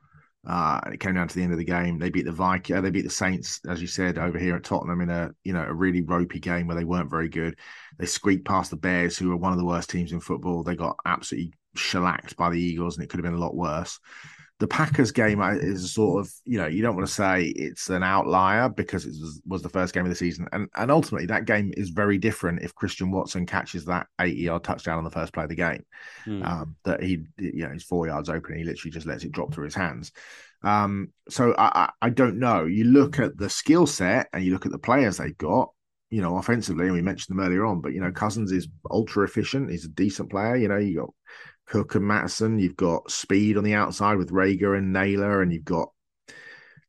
[0.48, 2.00] Uh, it came down to the end of the game.
[2.00, 2.78] They beat the Viking.
[2.78, 5.54] Uh, they beat the Saints, as you said, over here at Tottenham in a you
[5.54, 7.58] know a really ropey game where they weren't very good.
[7.98, 10.64] They squeaked past the Bears, who were one of the worst teams in football.
[10.64, 14.00] They got absolutely shellacked by the Eagles, and it could have been a lot worse
[14.60, 18.04] the Packers game is sort of, you know, you don't want to say it's an
[18.04, 20.48] outlier because it was, was, the first game of the season.
[20.52, 24.64] And, and ultimately, that game is very different if Christian Watson catches that 80 yard
[24.66, 25.86] touchdown on the first play of the game.
[26.26, 26.46] Mm.
[26.46, 29.54] Um, that he, you know, he's four yards open he literally just lets it drop
[29.54, 30.12] through his hands.
[30.62, 32.66] Um, so I, I don't know.
[32.66, 35.72] You look at the skill set and you look at the players they've got,
[36.10, 39.24] you know, offensively, and we mentioned them earlier on, but, you know, Cousins is ultra
[39.24, 39.70] efficient.
[39.70, 40.58] He's a decent player.
[40.58, 41.14] You know, you got
[41.70, 42.60] Cook and Mattison.
[42.60, 45.90] You've got speed on the outside with Reagor and Naylor, and you've got,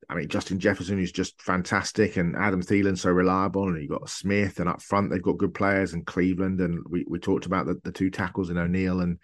[0.08, 3.68] I mean, Justin Jefferson, who's just fantastic, and Adam Thielen, so reliable.
[3.68, 6.60] And you've got Smith, and up front, they've got good players, and Cleveland.
[6.60, 9.18] And we, we talked about the, the two tackles in O'Neill and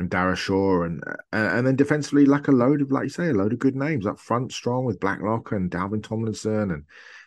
[0.00, 3.32] and Darrisaw, and uh, and then defensively, like a load of, like you say, a
[3.32, 6.84] load of good names up front, strong with Blacklock and Dalvin Tomlinson and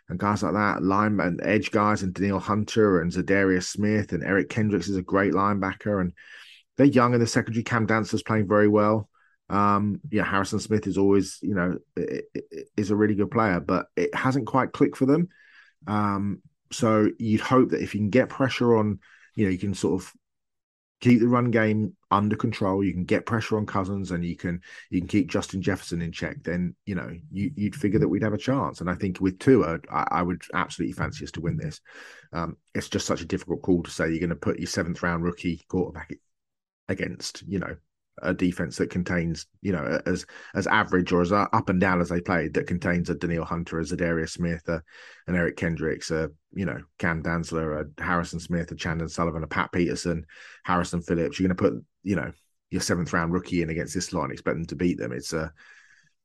[0.10, 4.23] and guys like that, line and edge guys, and Danielle Hunter and Za'Darius Smith and
[4.23, 6.12] Eric Kendricks is a great linebacker, and
[6.82, 7.62] they're young in the secondary.
[7.62, 9.08] Cam Dantzler's playing very well.
[9.52, 11.78] Um, yeah, Harrison Smith is always, you know,
[12.76, 15.30] is a really good player, but it hasn't quite clicked for them.
[15.86, 16.41] Um,
[16.72, 18.98] so you'd hope that if you can get pressure on,
[19.36, 20.12] you know, you can sort of
[21.02, 22.84] keep the run game under control.
[22.84, 26.12] You can get pressure on Cousins, and you can you can keep Justin Jefferson in
[26.12, 26.41] check.
[26.41, 28.82] Then you know you, would figure that we'd have a chance.
[28.82, 31.80] And I think with Tua, I, I would absolutely fancy us to win this.
[32.34, 35.04] Um, it's just such a difficult call to say you're going to put your seventh
[35.04, 36.12] round rookie quarterback
[36.89, 37.76] against you know
[38.22, 42.10] a defense that contains you know as as average or as up and down as
[42.10, 44.84] they played that contains a Danielle Hunter, a Za'Darius Smith, a,
[45.28, 49.48] an Eric Kendricks, a you know Cam Dantzler, a Harrison Smith, a Chandon Sullivan, a
[49.48, 50.26] Pat Peterson,
[50.63, 51.39] Harrison Phillips.
[51.39, 52.32] You're going to put you know
[52.70, 55.12] your seventh round rookie in against this and expect them to beat them.
[55.12, 55.52] It's a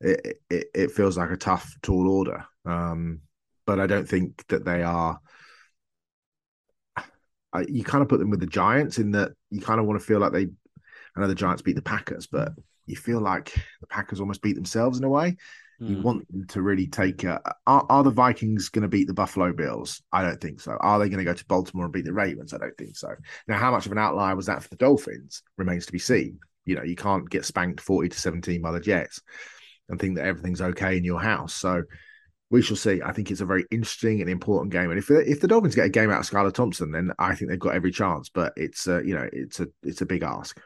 [0.01, 2.45] it, it, it feels like a tough tall order.
[2.65, 3.21] Um,
[3.67, 5.19] but I don't think that they are
[7.61, 10.07] you kind of put them with the Giants in that you kind of want to
[10.07, 10.49] feel like they.
[11.17, 12.53] I know the Giants beat the Packers, but
[12.87, 15.37] you feel like the Packers almost beat themselves in a way.
[15.81, 15.91] Mm.
[15.91, 16.03] You hmm.
[16.03, 17.25] want them to really take.
[17.25, 20.03] A, are, are the Vikings going to beat the Buffalo Bills?
[20.13, 20.77] I don't think so.
[20.81, 22.55] Are they going to go to Baltimore and beat the Ravens?
[22.55, 23.15] I don't think so.
[23.49, 26.39] Now, how much of an outlier was that for the Dolphins remains to be seen.
[26.65, 29.21] You know, you can't get spanked forty to seventeen by the Jets
[29.89, 31.55] and think that everything's okay in your house.
[31.55, 31.83] So
[32.51, 33.03] we shall see.
[33.03, 34.91] I think it's a very interesting and important game.
[34.91, 37.51] And if if the Dolphins get a game out of Skylar Thompson, then I think
[37.51, 38.29] they've got every chance.
[38.29, 40.61] But it's uh, you know it's a it's a big ask.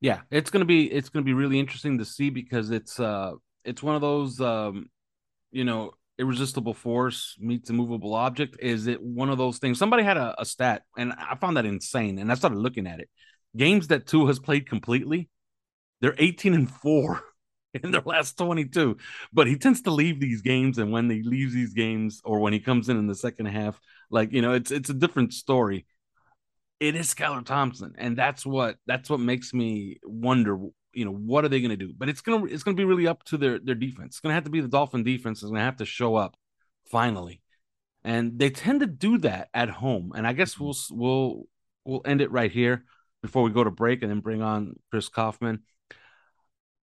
[0.00, 3.32] Yeah, it's gonna be it's gonna be really interesting to see because it's uh
[3.64, 4.86] it's one of those um
[5.50, 8.56] you know irresistible force meets a movable object.
[8.60, 9.78] Is it one of those things?
[9.78, 13.00] Somebody had a, a stat, and I found that insane, and I started looking at
[13.00, 13.10] it.
[13.56, 15.28] Games that Tua has played completely,
[16.00, 17.22] they're eighteen and four.
[17.74, 18.96] in their last 22.
[19.32, 22.52] But he tends to leave these games, and when he leaves these games, or when
[22.52, 23.80] he comes in in the second half,
[24.10, 25.86] like you know, it's it's a different story.
[26.80, 30.58] It is Skylar Thompson, and that's what that's what makes me wonder
[30.94, 31.92] you know, what are they going to do?
[31.96, 34.14] But it's gonna it's gonna be really up to their their defense.
[34.14, 36.36] It's gonna have to be the Dolphin defense is gonna have to show up
[36.90, 37.40] finally,
[38.04, 40.12] and they tend to do that at home.
[40.14, 41.44] And I guess we'll we'll
[41.84, 42.84] we'll end it right here
[43.22, 45.62] before we go to break, and then bring on Chris Kaufman.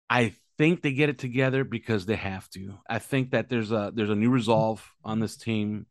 [0.09, 2.79] I think they get it together because they have to.
[2.89, 5.85] I think that there's a there's a new resolve on this team.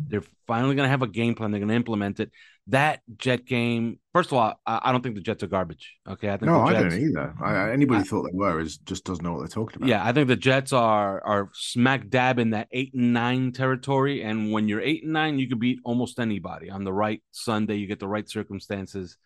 [0.00, 1.50] They're finally going to have a game plan.
[1.50, 2.30] They're going to implement it.
[2.68, 5.96] That Jet game, first of all, I, I don't think the Jets are garbage.
[6.08, 7.34] Okay, I think no, Jets, I don't either.
[7.42, 9.88] I, anybody I, thought they were is just doesn't know what they're talking about.
[9.88, 14.22] Yeah, I think the Jets are are smack dab in that eight and nine territory.
[14.22, 17.76] And when you're eight and nine, you could beat almost anybody on the right Sunday.
[17.76, 19.16] You get the right circumstances,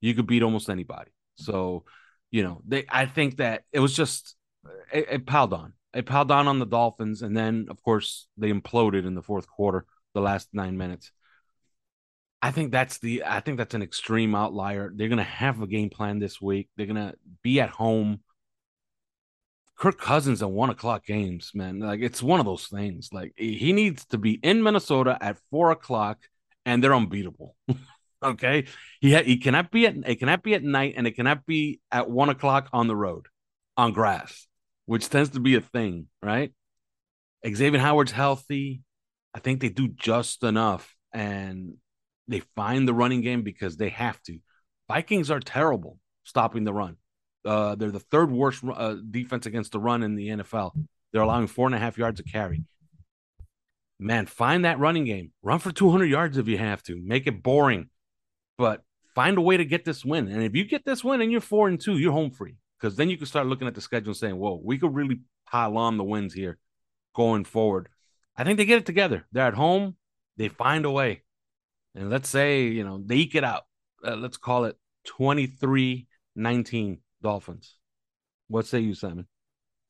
[0.00, 1.10] you could beat almost anybody.
[1.34, 1.84] So,
[2.30, 2.84] you know, they.
[2.88, 4.36] I think that it was just
[4.92, 5.74] it, it piled on.
[5.94, 9.46] It piled on on the Dolphins, and then of course they imploded in the fourth
[9.46, 11.10] quarter the last nine minutes.
[12.40, 14.90] I think that's the I think that's an extreme outlier.
[14.94, 16.68] They're gonna have a game plan this week.
[16.76, 18.20] They're gonna be at home.
[19.76, 21.80] Kirk Cousins at one o'clock games, man.
[21.80, 23.10] Like it's one of those things.
[23.12, 26.18] Like he needs to be in Minnesota at four o'clock,
[26.66, 27.54] and they're unbeatable.
[28.22, 28.64] okay,
[29.00, 31.80] he ha- he cannot be at it cannot be at night, and it cannot be
[31.92, 33.26] at one o'clock on the road,
[33.76, 34.48] on grass,
[34.92, 36.52] which tends to be a thing, right?
[37.48, 38.82] Xavier Howard's healthy.
[39.34, 41.76] I think they do just enough and
[42.28, 44.38] they find the running game because they have to.
[44.88, 46.98] Vikings are terrible stopping the run.
[47.42, 50.72] Uh, they're the third worst uh, defense against the run in the NFL.
[51.10, 52.62] They're allowing four and a half yards a carry.
[53.98, 55.32] Man, find that running game.
[55.42, 57.00] Run for 200 yards if you have to.
[57.02, 57.88] Make it boring,
[58.58, 58.82] but
[59.14, 60.28] find a way to get this win.
[60.28, 62.96] And if you get this win and you're four and two, you're home free because
[62.96, 65.78] then you can start looking at the schedule and saying, "Whoa, we could really pile
[65.78, 66.58] on the wins here
[67.14, 67.88] going forward."
[68.36, 69.24] I think they get it together.
[69.30, 69.96] They're at home.
[70.36, 71.22] They find a way.
[71.94, 73.62] And let's say, you know, they eke it out.
[74.04, 77.76] Uh, let's call it 23 19 Dolphins.
[78.48, 79.28] What say you, Simon?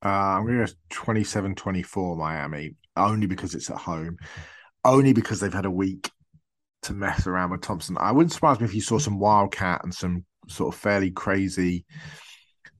[0.05, 4.19] Uh, I'm going to go 27 24 Miami, only because it's at home,
[4.85, 6.11] only because they've had a week
[6.83, 7.97] to mess around with Thompson.
[7.99, 11.87] I wouldn't surprise me if you saw some wildcat and some sort of fairly crazy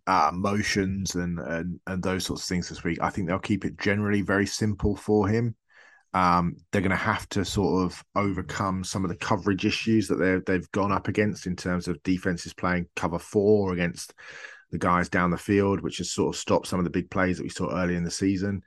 [0.07, 2.99] uh, motions and, and and those sorts of things this week.
[3.01, 5.55] I think they'll keep it generally very simple for him.
[6.15, 10.17] Um, they're going to have to sort of overcome some of the coverage issues that
[10.17, 14.15] they've they've gone up against in terms of defenses playing cover four against
[14.71, 17.37] the guys down the field, which has sort of stopped some of the big plays
[17.37, 18.63] that we saw early in the season.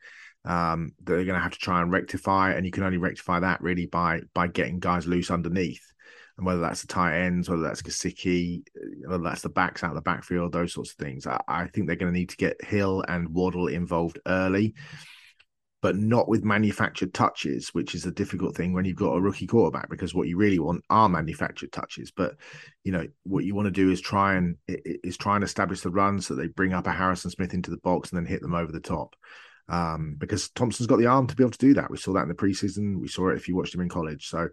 [0.46, 3.62] Um, they're going to have to try and rectify, and you can only rectify that
[3.62, 5.84] really by by getting guys loose underneath
[6.38, 8.64] and whether that's the tight ends, whether that's Gesicki,
[9.08, 11.26] whether that's the backs out of the backfield, those sorts of things.
[11.26, 14.74] I, I think they're going to need to get Hill and Waddle involved early,
[15.82, 19.48] but not with manufactured touches, which is a difficult thing when you've got a rookie
[19.48, 19.90] quarterback.
[19.90, 22.12] Because what you really want are manufactured touches.
[22.12, 22.36] But
[22.84, 25.90] you know what you want to do is try and is try and establish the
[25.90, 28.56] run so they bring up a Harrison Smith into the box and then hit them
[28.56, 29.16] over the top
[29.68, 31.90] um, because Thompson's got the arm to be able to do that.
[31.90, 33.00] We saw that in the preseason.
[33.00, 34.28] We saw it if you watched him in college.
[34.28, 34.50] So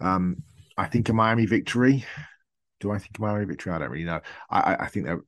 [0.00, 0.42] um,
[0.76, 2.04] I think a Miami victory.
[2.80, 3.72] Do I think a Miami victory?
[3.72, 4.20] I don't really know.
[4.50, 5.18] I, I think that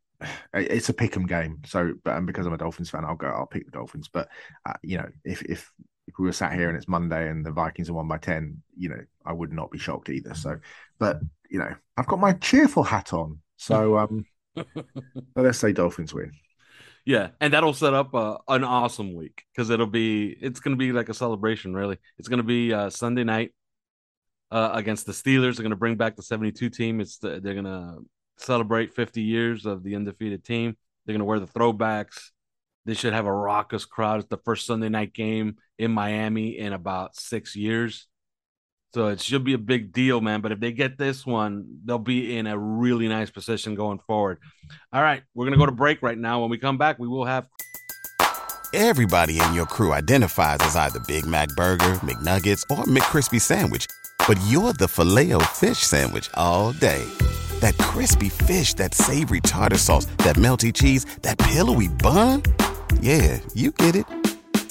[0.53, 1.63] it's a pick'em game.
[1.67, 3.29] So, but and because I'm a Dolphins fan, I'll go.
[3.29, 4.09] I'll pick the Dolphins.
[4.09, 4.29] But
[4.67, 5.73] uh, you know, if if
[6.07, 8.63] if we were sat here and it's Monday and the Vikings are one by ten,
[8.77, 10.35] you know, I would not be shocked either.
[10.35, 10.59] So,
[10.99, 13.41] but you know, I've got my cheerful hat on.
[13.57, 14.27] So, um,
[15.37, 16.33] let's say Dolphins win.
[17.07, 20.79] Yeah, and that'll set up uh, an awesome week because it'll be it's going to
[20.79, 21.75] be like a celebration.
[21.75, 23.53] Really, it's going to be uh, Sunday night
[24.55, 25.57] uh, against the Steelers.
[25.57, 27.01] They're going to bring back the 72 team.
[27.01, 27.99] It's the, they're going to
[28.39, 30.77] celebrate 50 years of the undefeated team.
[31.05, 32.31] They're going to wear the throwbacks.
[32.87, 34.21] They should have a raucous crowd.
[34.21, 38.07] It's the first Sunday night game in Miami in about six years.
[38.95, 40.41] So it should be a big deal, man.
[40.41, 44.39] But if they get this one, they'll be in a really nice position going forward.
[44.93, 46.43] All right, we're going to go to break right now.
[46.43, 47.49] When we come back, we will have.
[48.73, 53.87] Everybody in your crew identifies as either Big Mac Burger, McNuggets, or McCrispy Sandwich
[54.27, 57.05] but you're the filet o fish sandwich all day.
[57.61, 62.43] That crispy fish, that savory tartar sauce, that melty cheese, that pillowy bun.
[63.01, 64.07] Yeah, you get it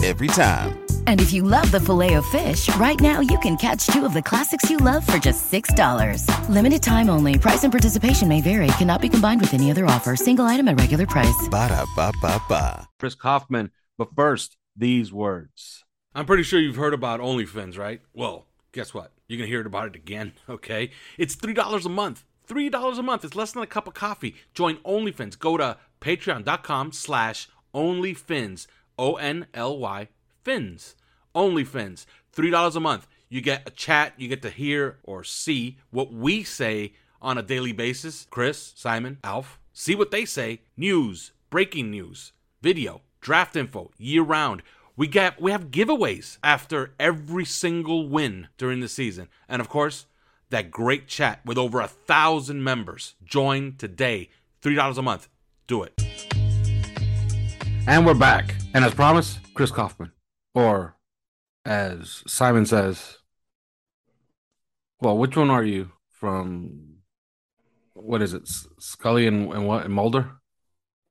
[0.04, 0.80] every time.
[1.08, 4.14] And if you love the filet of fish, right now you can catch two of
[4.14, 6.28] the classics you love for just $6.
[6.50, 7.38] Limited time only.
[7.38, 8.68] Price and participation may vary.
[8.78, 10.16] Cannot be combined with any other offer.
[10.16, 11.48] Single item at regular price.
[11.50, 12.88] Ba da ba ba ba.
[13.00, 13.72] Chris Kaufman.
[13.98, 15.84] But first, these words.
[16.16, 18.02] I'm pretty sure you've heard about OnlyFins, right?
[18.14, 19.12] Well, guess what?
[19.34, 20.92] You're going to hear about it again, okay?
[21.18, 22.24] It's $3 a month.
[22.48, 23.26] $3 a month.
[23.26, 24.36] It's less than a cup of coffee.
[24.54, 25.40] Join OnlyFins.
[25.40, 28.68] Go to patreon.com slash OnlyFins.
[29.00, 30.08] O-N-L-Y
[30.44, 30.96] Fins.
[31.34, 32.06] OnlyFins.
[32.36, 33.08] $3 a month.
[33.30, 34.14] You get a chat.
[34.18, 38.28] You get to hear or see what we say on a daily basis.
[38.30, 39.60] Chris, Simon, Alf.
[39.72, 40.62] See what they say.
[40.78, 44.62] News, breaking news, video, draft info year round.
[44.96, 50.06] We get we have giveaways after every single win during the season, and of course,
[50.52, 53.16] that great chat with over a thousand members.
[53.26, 54.30] Join today,
[54.62, 55.30] three dollars a month.
[55.66, 56.00] Do it.
[57.88, 60.12] And we're back, and as promised, Chris Kaufman,
[60.54, 60.96] or
[61.66, 63.18] as Simon says,
[65.02, 66.98] well, which one are you from?
[67.94, 70.34] What is it, Scully and, and what and Mulder?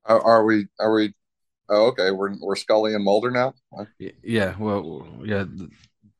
[0.05, 0.67] Are, are we?
[0.79, 1.13] Are we?
[1.73, 2.11] Oh, okay.
[2.11, 3.53] We're we're Scully and Mulder now.
[3.99, 4.55] Yeah.
[4.57, 5.45] Well, yeah.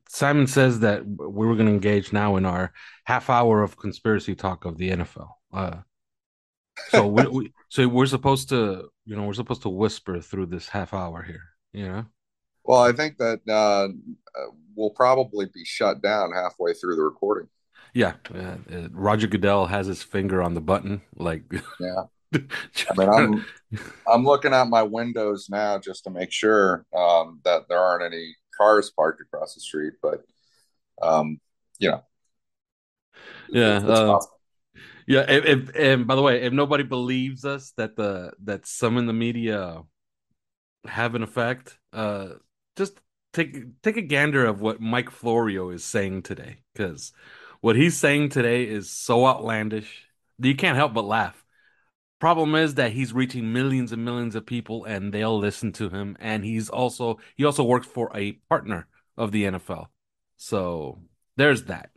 [0.10, 2.72] Simon says that we were going to engage now in our
[3.06, 5.30] half hour of conspiracy talk of the NFL.
[5.52, 5.78] Uh,
[6.90, 10.68] so we, we, so we're supposed to, you know, we're supposed to whisper through this
[10.68, 11.44] half hour here.
[11.72, 12.06] You know.
[12.64, 13.90] Well, I think that uh,
[14.76, 17.50] we'll probably be shut down halfway through the recording.
[17.94, 18.58] Yeah, uh,
[18.92, 21.44] Roger Goodell has his finger on the button, like
[21.80, 22.04] yeah.
[22.34, 23.46] I mean, I'm
[24.08, 28.36] I'm looking out my windows now just to make sure um, that there aren't any
[28.58, 29.94] cars parked across the street.
[30.02, 30.24] But
[31.02, 31.40] um,
[31.80, 32.04] you know,
[33.50, 34.20] yeah, uh,
[35.08, 35.26] yeah.
[35.28, 39.06] If, if, and by the way, if nobody believes us that the that some in
[39.06, 39.84] the media
[40.86, 42.30] have an effect, uh,
[42.76, 43.00] just
[43.34, 47.12] take take a gander of what Mike Florio is saying today, because
[47.62, 50.06] what he's saying today is so outlandish
[50.40, 51.43] that you can't help but laugh.
[52.24, 56.16] Problem is that he's reaching millions and millions of people and they'll listen to him.
[56.22, 59.88] And he's also he also works for a partner of the NFL.
[60.38, 61.00] So
[61.36, 61.90] there's that.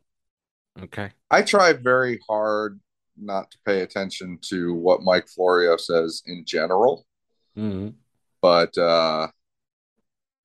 [0.82, 1.12] Okay.
[1.30, 2.80] I try very hard
[3.16, 7.06] not to pay attention to what Mike Florio says in general.
[7.56, 7.90] Mm-hmm.
[8.42, 9.28] But uh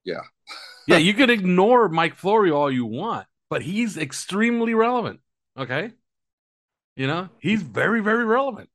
[0.04, 0.22] yeah.
[0.88, 5.22] yeah, you could ignore Mike Florio all you want, but he's extremely relevant.
[5.58, 5.90] Okay.
[6.96, 8.70] You know, he's very, very relevant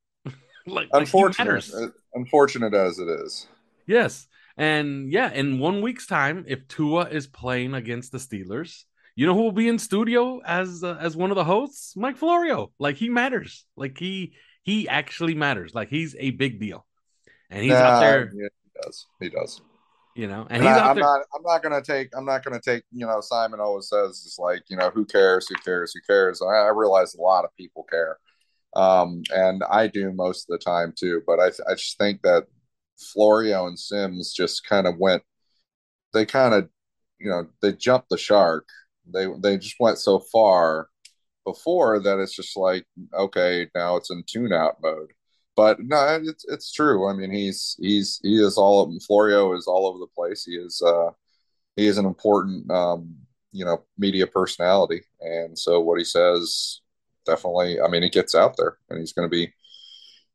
[0.71, 3.47] like unfortunate, like unfortunate as it is.
[3.85, 4.27] Yes,
[4.57, 8.83] and yeah, in one week's time, if Tua is playing against the Steelers,
[9.15, 11.95] you know who will be in studio as uh, as one of the hosts?
[11.95, 12.71] Mike Florio.
[12.79, 13.65] Like he matters.
[13.77, 15.73] Like he he actually matters.
[15.73, 16.85] Like he's a big deal,
[17.49, 18.31] and he's nah, out there.
[18.35, 19.05] Yeah, he does.
[19.21, 19.61] He does.
[20.15, 21.03] You know, and, and he's I, out I'm there.
[21.03, 21.21] not.
[21.33, 22.09] I'm not gonna take.
[22.17, 22.83] I'm not gonna take.
[22.91, 26.41] You know, Simon always says it's like you know who cares, who cares, who cares.
[26.41, 28.17] I, I realize a lot of people care
[28.77, 31.23] um, and I do most of the time too.
[31.27, 32.45] But I, I just think that
[32.97, 35.23] Florio and Simms just kind of went,
[36.13, 36.69] they kind of,
[37.19, 38.67] you know, they jumped the shark.
[39.11, 40.89] They they just went so far
[41.45, 45.11] before that it's just like, okay, now it's in tune out mode.
[45.55, 47.09] But no, it's it's true.
[47.09, 50.43] I mean, he's he's he is all Florio is all over the place.
[50.45, 51.11] He is uh
[51.77, 53.15] he is an important um
[53.51, 56.81] you know media personality, and so what he says
[57.27, 57.79] definitely.
[57.79, 59.53] I mean, it gets out there, and he's going to be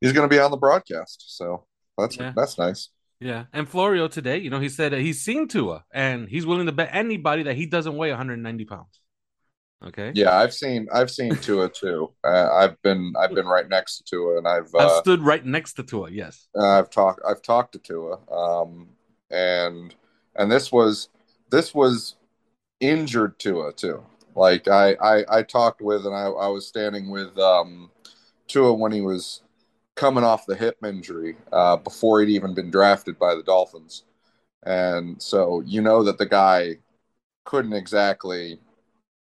[0.01, 1.37] he's going to be on the broadcast.
[1.37, 1.65] So
[1.99, 2.33] that's yeah.
[2.37, 2.91] that's nice.
[3.21, 6.73] Yeah, and Florio today, you know, he said he's seen Tua, and he's willing to
[6.73, 9.01] bet anybody that he doesn't weigh 190 pounds.
[9.85, 10.13] Okay.
[10.15, 12.13] Yeah, I've seen I've seen Tua too.
[12.25, 15.45] Uh, I've been I've been right next to Tua, and I've uh, I've stood right
[15.45, 16.11] next to Tua.
[16.11, 16.49] Yes.
[16.61, 18.89] I've talked I've talked to Tua, um,
[19.31, 19.95] and
[20.37, 21.09] and this was
[21.51, 22.17] this was
[22.81, 24.05] injured Tua too.
[24.35, 27.91] Like I, I, I talked with, and I, I was standing with um,
[28.49, 29.43] Tua when he was
[29.95, 34.05] coming off the hip injury uh, before he'd even been drafted by the Dolphins,
[34.65, 36.79] and so you know that the guy
[37.45, 38.59] couldn't exactly,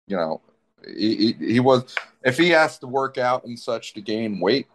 [0.07, 0.41] you know,
[0.87, 4.69] he, he, he was if he has to work out and such to gain weight,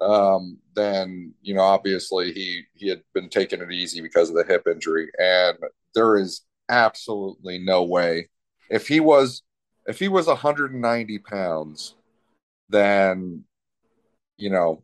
[0.00, 4.44] um, then you know obviously he he had been taking it easy because of the
[4.44, 5.56] hip injury, and
[5.94, 8.28] there is absolutely no way
[8.70, 9.42] if he was
[9.86, 11.94] if he was 190 pounds,
[12.68, 13.44] then
[14.36, 14.82] you know,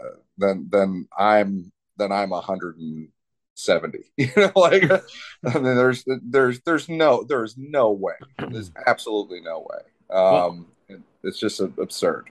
[0.00, 3.98] uh, then then I'm then I'm 170.
[4.16, 4.84] You know, like
[5.46, 8.14] I mean, there's there's there's no there's no way.
[8.38, 9.80] There's absolutely no way.
[10.10, 12.30] Um, well, it's just absurd.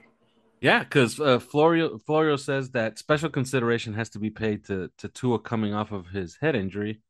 [0.60, 5.08] Yeah, because uh, Florio Florio says that special consideration has to be paid to to
[5.08, 7.00] Tua coming off of his head injury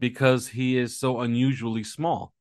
[0.00, 2.32] because he is so unusually small.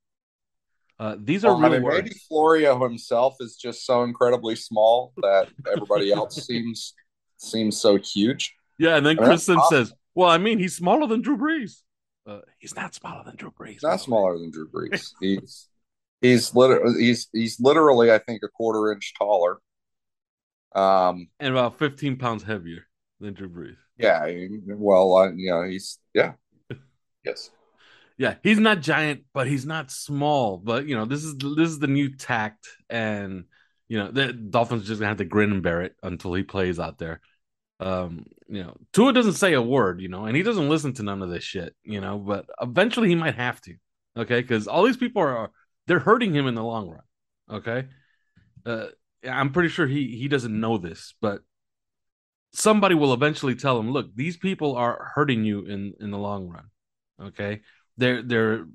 [0.99, 2.03] Uh, these are well, real I mean, words.
[2.03, 6.93] Maybe Florio himself is just so incredibly small that everybody else seems
[7.37, 8.55] seems so huge.
[8.79, 9.85] Yeah, and then I mean, Kristen awesome.
[9.85, 11.81] says, "Well, I mean, he's smaller than Drew Brees.
[12.25, 13.73] Uh, he's not smaller than Drew Brees.
[13.73, 15.11] He's not smaller than Drew Brees.
[15.21, 15.67] he's
[16.21, 19.59] he's literally he's he's literally I think a quarter inch taller.
[20.73, 22.87] Um, and about fifteen pounds heavier
[23.19, 23.77] than Drew Brees.
[23.97, 24.27] Yeah,
[24.67, 26.33] well, uh, you know, he's yeah,
[27.23, 27.51] yes
[28.17, 30.57] yeah, he's not giant, but he's not small.
[30.57, 33.45] But you know, this is this is the new tact, and
[33.87, 36.79] you know, the Dolphins just gonna have to grin and bear it until he plays
[36.79, 37.21] out there.
[37.79, 41.03] Um, you know, Tua doesn't say a word, you know, and he doesn't listen to
[41.03, 43.75] none of this shit, you know, but eventually he might have to,
[44.17, 45.51] okay, because all these people are
[45.85, 47.87] they're hurting him in the long run, okay.
[48.65, 48.87] Uh,
[49.23, 51.41] I'm pretty sure he he doesn't know this, but
[52.51, 56.49] somebody will eventually tell him, look, these people are hurting you in in the long
[56.49, 56.65] run.
[57.21, 57.61] Okay?
[57.97, 58.65] They're they're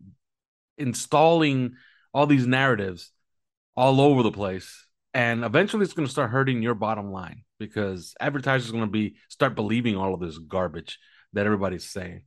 [0.78, 1.74] installing
[2.12, 3.10] all these narratives
[3.76, 8.14] all over the place and eventually it's going to start hurting your bottom line because
[8.20, 10.98] advertisers are going to be start believing all of this garbage
[11.32, 12.22] that everybody's saying.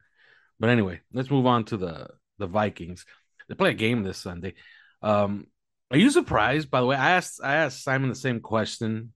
[0.59, 3.05] But anyway, let's move on to the the Vikings.
[3.47, 4.53] They play a game this Sunday.
[5.01, 5.47] Um,
[5.91, 6.69] are you surprised?
[6.69, 9.13] By the way, I asked I asked Simon the same question,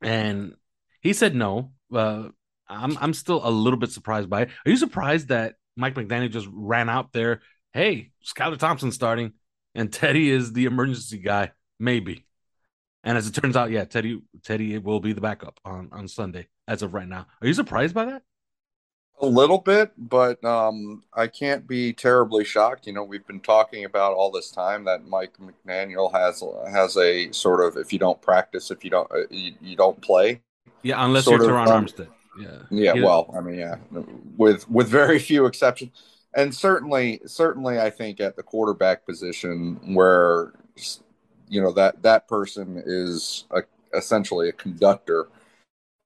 [0.00, 0.54] and
[1.00, 1.72] he said no.
[1.92, 2.28] Uh,
[2.68, 4.50] I'm I'm still a little bit surprised by it.
[4.64, 7.42] Are you surprised that Mike McDaniel just ran out there?
[7.72, 9.32] Hey, Skylar Thompson starting,
[9.74, 12.24] and Teddy is the emergency guy, maybe.
[13.04, 16.48] And as it turns out, yeah, Teddy Teddy will be the backup on on Sunday
[16.66, 17.26] as of right now.
[17.40, 18.22] Are you surprised by that?
[19.20, 22.86] A little bit, but um, I can't be terribly shocked.
[22.86, 27.30] You know, we've been talking about all this time that Mike McDaniel has has a
[27.32, 30.42] sort of if you don't practice, if you don't uh, you, you don't play,
[30.82, 32.08] yeah, unless you're Terron um, Armstead.
[32.38, 32.58] Yeah.
[32.70, 33.04] Yeah.
[33.04, 33.76] Well, I mean, yeah,
[34.36, 35.92] with with very few exceptions,
[36.34, 40.52] and certainly, certainly, I think at the quarterback position where
[41.48, 43.62] you know that that person is a,
[43.94, 45.28] essentially a conductor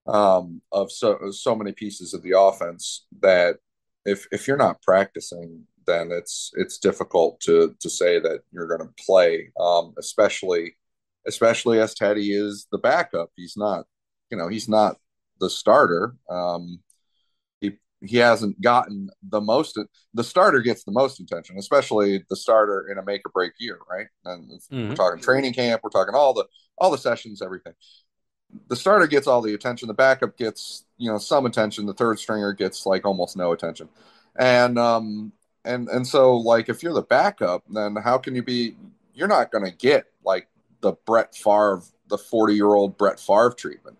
[0.07, 3.59] um, of so so many pieces of the offense that
[4.05, 8.87] if if you're not practicing, then it's it's difficult to to say that you're going
[8.87, 10.77] to play, um, especially
[11.27, 13.31] especially as Teddy is the backup.
[13.37, 13.87] He's not
[14.31, 14.97] you know he's not
[15.41, 16.15] the starter.
[16.29, 16.81] Um,
[17.61, 19.79] he he hasn't gotten the most.
[20.15, 23.79] The starter gets the most attention, especially the starter in a make or break year,
[23.91, 24.07] right?
[24.25, 24.91] And mm-hmm.
[24.91, 25.81] we're talking training camp.
[25.83, 26.47] We're talking all the
[26.79, 27.75] all the sessions, everything.
[28.69, 29.89] The starter gets all the attention.
[29.89, 31.87] The backup gets you know some attention.
[31.87, 33.89] The third stringer gets like almost no attention,
[34.39, 35.33] and um
[35.65, 38.77] and and so like if you're the backup, then how can you be?
[39.15, 40.49] You're not going to get like
[40.81, 43.99] the Brett Favre, the 40 year old Brett Favre treatment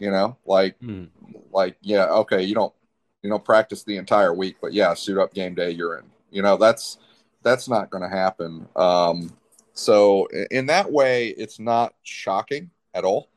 [0.00, 1.08] you know like mm.
[1.52, 2.72] like yeah okay you don't
[3.22, 6.04] you don't practice the entire week but yeah suit up game day you're in.
[6.30, 6.98] You know that's
[7.42, 8.66] that's not going to happen.
[8.74, 9.36] Um
[9.72, 13.28] so in that way it's not shocking at all.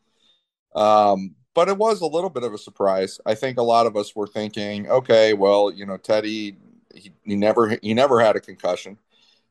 [0.75, 3.19] Um but it was a little bit of a surprise.
[3.27, 6.57] I think a lot of us were thinking okay well you know teddy
[6.95, 8.97] he, he never he never had a concussion.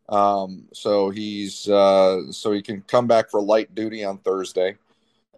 [0.08, 4.76] Um so he's uh so he can come back for light duty on thursday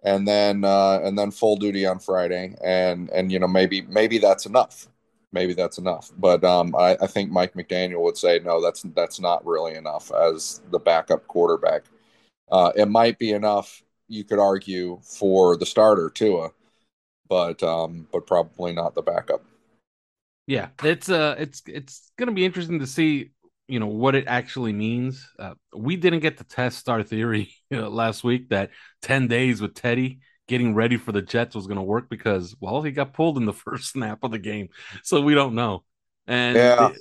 [0.05, 4.19] and then uh, and then full duty on Friday, and and you know maybe maybe
[4.19, 4.87] that's enough,
[5.33, 6.11] maybe that's enough.
[6.17, 10.11] But um, I, I think Mike McDaniel would say no, that's that's not really enough
[10.13, 11.83] as the backup quarterback.
[12.51, 16.51] Uh, it might be enough, you could argue, for the starter Tua,
[17.27, 19.43] but um, but probably not the backup.
[20.45, 23.31] Yeah, it's uh, it's it's gonna be interesting to see
[23.67, 25.27] you know what it actually means.
[25.39, 29.61] Uh, we didn't get to test our theory you know, last week that ten days
[29.61, 33.13] with Teddy getting ready for the Jets was going to work because well he got
[33.13, 34.69] pulled in the first snap of the game,
[35.03, 35.83] so we don't know.
[36.27, 36.89] And yeah.
[36.89, 36.97] It,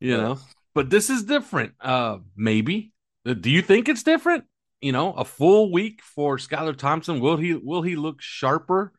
[0.00, 0.40] you know,
[0.74, 1.74] but this is different.
[1.80, 2.92] Uh, maybe.
[3.24, 4.44] Uh, do you think it's different?
[4.80, 7.20] You know, a full week for Skylar Thompson.
[7.20, 8.92] Will he will he look sharper?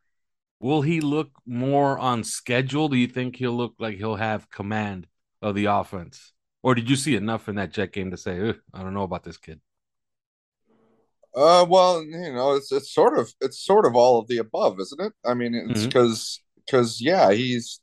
[0.62, 2.88] Will he look more on schedule?
[2.88, 5.08] Do you think he'll look like he'll have command
[5.41, 6.32] of the offense?
[6.64, 9.24] Or did you see enough in that Jet game to say, I don't know about
[9.24, 9.59] this kid?
[11.36, 14.80] Uh, well, you know, it's it's sort of it's sort of all of the above,
[14.80, 15.14] isn't it?
[15.26, 16.61] I mean, it's because mm-hmm.
[16.66, 17.82] because yeah, he's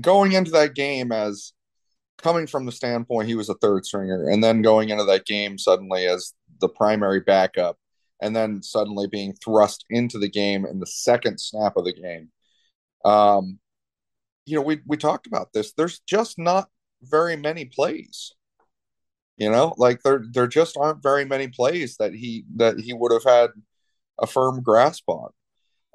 [0.00, 1.52] going into that game as
[2.18, 5.58] coming from the standpoint he was a third stringer, and then going into that game
[5.58, 7.78] suddenly as the primary backup,
[8.20, 12.30] and then suddenly being thrust into the game in the second snap of the game.
[13.04, 13.60] Um,
[14.44, 15.72] you know, we we talked about this.
[15.72, 16.68] There's just not
[17.02, 18.32] very many plays.
[19.36, 23.12] You know, like there there just aren't very many plays that he that he would
[23.12, 23.50] have had
[24.18, 25.30] a firm grasp on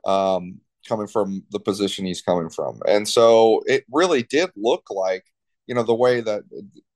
[0.05, 2.79] um, coming from the position he's coming from.
[2.87, 5.25] And so it really did look like,
[5.65, 6.43] you know, the way that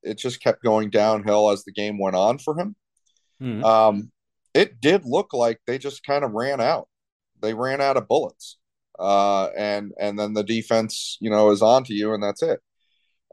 [0.03, 2.75] it just kept going downhill as the game went on for him.
[3.41, 3.63] Mm-hmm.
[3.63, 4.11] Um,
[4.53, 6.87] it did look like they just kind of ran out.
[7.41, 8.57] They ran out of bullets.
[8.99, 12.61] Uh, and and then the defense, you know, is on to you, and that's it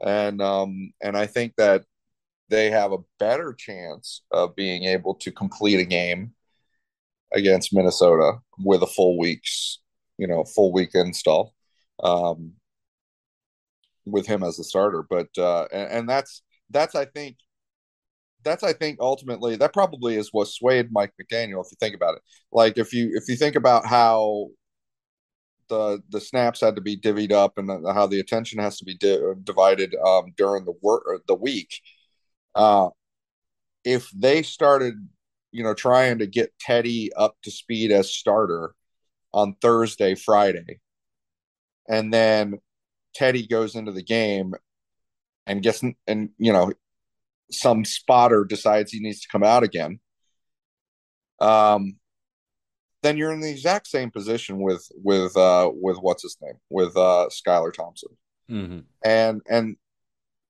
[0.03, 1.85] and um, and I think that
[2.49, 6.33] they have a better chance of being able to complete a game
[7.33, 9.79] against Minnesota with a full week's,
[10.17, 11.53] you know, full week install
[12.03, 12.53] um,
[14.05, 15.03] with him as a starter.
[15.09, 17.37] But uh, and, and that's that's I think
[18.43, 22.15] that's I think ultimately that probably is what swayed Mike McDaniel if you think about
[22.15, 22.21] it.
[22.51, 24.49] Like if you if you think about how
[25.73, 28.95] the the snaps had to be divvied up and how the attention has to be
[28.95, 31.81] di- divided um, during the work the week.
[32.53, 32.89] Uh,
[33.83, 34.93] if they started,
[35.51, 38.75] you know, trying to get Teddy up to speed as starter
[39.33, 40.79] on Thursday, Friday,
[41.89, 42.59] and then
[43.15, 44.53] Teddy goes into the game
[45.47, 46.71] and gets and you know
[47.51, 49.99] some spotter decides he needs to come out again.
[51.39, 51.95] Um,
[53.03, 56.95] then you're in the exact same position with with uh with what's his name with
[56.97, 58.09] uh Skylar Thompson.
[58.49, 58.79] Mm-hmm.
[59.05, 59.75] And and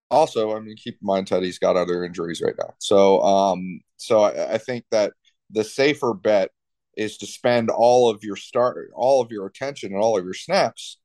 [0.10, 2.76] also, I mean, keep in mind Teddy's got other injuries right now.
[2.78, 5.14] So um so I, I think that
[5.50, 6.52] the safer bet
[6.96, 10.36] is to spend all of your start all of your attention and all of your
[10.36, 11.00] snaps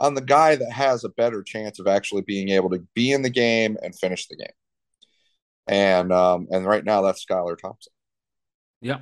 [0.00, 3.22] on the guy that has a better chance of actually being able to be in
[3.22, 4.46] the game and finish the game.
[5.66, 7.92] And um and right now that's Skylar Thompson.
[8.80, 9.00] Yeah.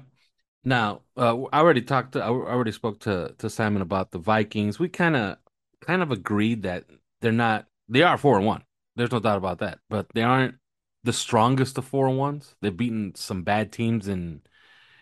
[0.65, 4.79] Now, uh, I already talked to, I already spoke to to Simon about the Vikings.
[4.79, 5.39] We kind of
[5.81, 6.85] kind of agreed that
[7.21, 8.65] they're not they are 4 and 1.
[8.97, 10.57] There's no doubt about that, but they aren't
[11.05, 12.55] the strongest of 4 and 1s.
[12.61, 14.43] They've beaten some bad teams in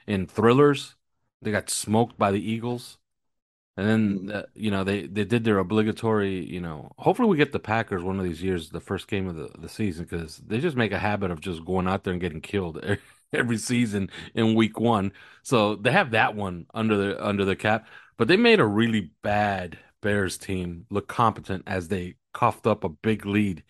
[0.06, 0.96] in thrillers.
[1.42, 2.98] They got smoked by the Eagles.
[3.76, 3.88] And
[4.28, 7.61] then uh, you know they they did their obligatory, you know, hopefully we get the
[7.61, 10.76] Packers one of these years the first game of the, the season cuz they just
[10.76, 12.78] make a habit of just going out there and getting killed
[13.32, 15.12] every season in week one.
[15.42, 17.86] So they have that one under the under the cap.
[18.16, 22.88] But they made a really bad Bears team look competent as they coughed up a
[22.88, 23.62] big lead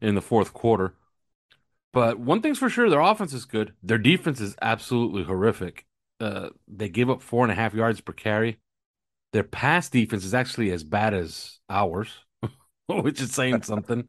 [0.00, 0.94] in the fourth quarter.
[1.92, 3.72] But one thing's for sure, their offense is good.
[3.82, 5.86] Their defense is absolutely horrific.
[6.20, 8.58] Uh, they give up four and a half yards per carry.
[9.32, 12.08] Their pass defense is actually as bad as ours,
[12.88, 14.08] which is saying something.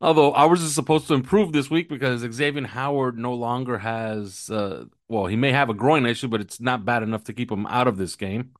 [0.00, 4.84] Although ours is supposed to improve this week because Xavier Howard no longer has, uh,
[5.08, 7.66] well, he may have a groin issue, but it's not bad enough to keep him
[7.66, 8.50] out of this game.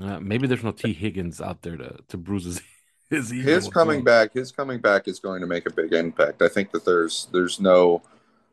[0.00, 2.62] Uh, maybe there's no Tee Higgins out there to to bruise his.
[3.10, 6.40] His, his coming back, his coming back is going to make a big impact.
[6.40, 8.02] I think that there's there's no,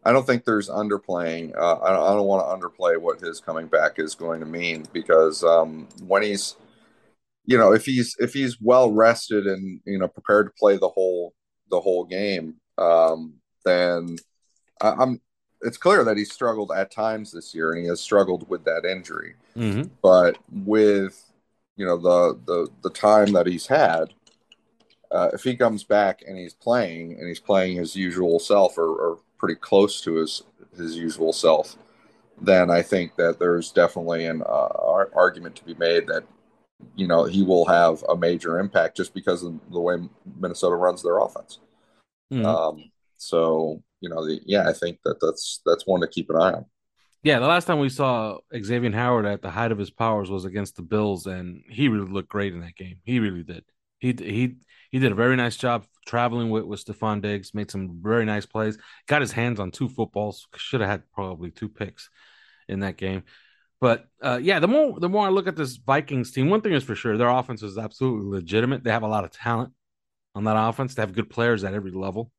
[0.04, 1.58] I don't think there's underplaying.
[1.58, 4.45] Uh, I don't, I don't want to underplay what his coming back is going to
[4.45, 6.58] mean because um, when he's,
[7.45, 10.89] you know, if he's if he's well rested and you know prepared to play the
[10.89, 11.34] whole
[11.72, 13.34] the whole game, um,
[13.65, 14.17] then
[14.82, 15.22] I, am
[15.61, 18.86] It's clear that he struggled at times this year, and he has struggled with that
[18.86, 19.36] injury.
[19.57, 19.89] Mm-hmm.
[20.01, 21.24] But with
[21.76, 24.13] you know the the the time that he's had,
[25.11, 28.88] uh, if he comes back and he's playing and he's playing his usual self or,
[28.88, 30.43] or pretty close to his
[30.78, 31.78] his usual self,
[32.39, 36.24] then I think that there's definitely an uh, argument to be made that
[36.96, 39.98] you know he will have a major impact just because of the way
[40.40, 41.60] Minnesota runs their offense.
[42.32, 42.46] Mm-hmm.
[42.46, 46.36] Um, so you know, the, yeah, I think that that's that's one to keep an
[46.38, 46.66] eye on.
[47.24, 50.44] Yeah, the last time we saw Xavier Howard at the height of his powers was
[50.44, 52.98] against the Bills, and he really looked great in that game.
[53.04, 53.64] He really did.
[54.00, 54.56] He he
[54.90, 57.54] he did a very nice job traveling with with Stefon Diggs.
[57.54, 58.78] Made some very nice plays.
[59.08, 60.48] Got his hands on two footballs.
[60.56, 62.10] Should have had probably two picks
[62.68, 63.24] in that game.
[63.82, 66.74] But uh, yeah, the more the more I look at this Vikings team, one thing
[66.74, 68.84] is for sure, their offense is absolutely legitimate.
[68.84, 69.74] They have a lot of talent
[70.36, 70.94] on that offense.
[70.94, 72.32] They have good players at every level.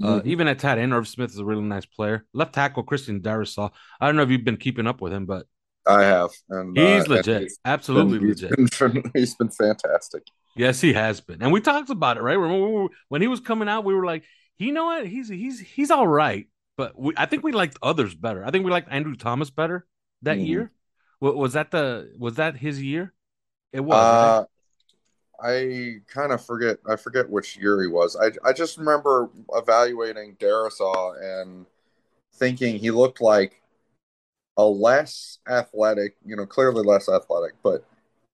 [0.00, 0.28] Uh, mm-hmm.
[0.28, 2.24] even at tight end, Irv Smith is a really nice player.
[2.32, 3.72] Left tackle Christian Darrisaw.
[4.00, 5.46] I don't know if you've been keeping up with him, but
[5.86, 8.58] I have, and he's uh, legit, and he's absolutely been, legit.
[8.58, 10.22] He's been, he's been fantastic.
[10.54, 12.34] Yes, he has been, and we talked about it, right?
[12.34, 14.24] Remember when he was coming out, we were like,
[14.58, 18.14] you know what, he's he's he's all right, but we, I think we liked others
[18.14, 18.44] better.
[18.44, 19.86] I think we liked Andrew Thomas better
[20.22, 20.46] that mm-hmm.
[20.46, 20.72] year.
[21.20, 23.12] Was that the was that his year?
[23.72, 23.96] It was.
[23.96, 24.48] Uh, right?
[25.38, 26.78] I kind of forget.
[26.88, 28.16] I forget which year he was.
[28.16, 31.66] I I just remember evaluating Darrisaw and
[32.34, 33.62] thinking he looked like
[34.56, 37.84] a less athletic, you know, clearly less athletic, but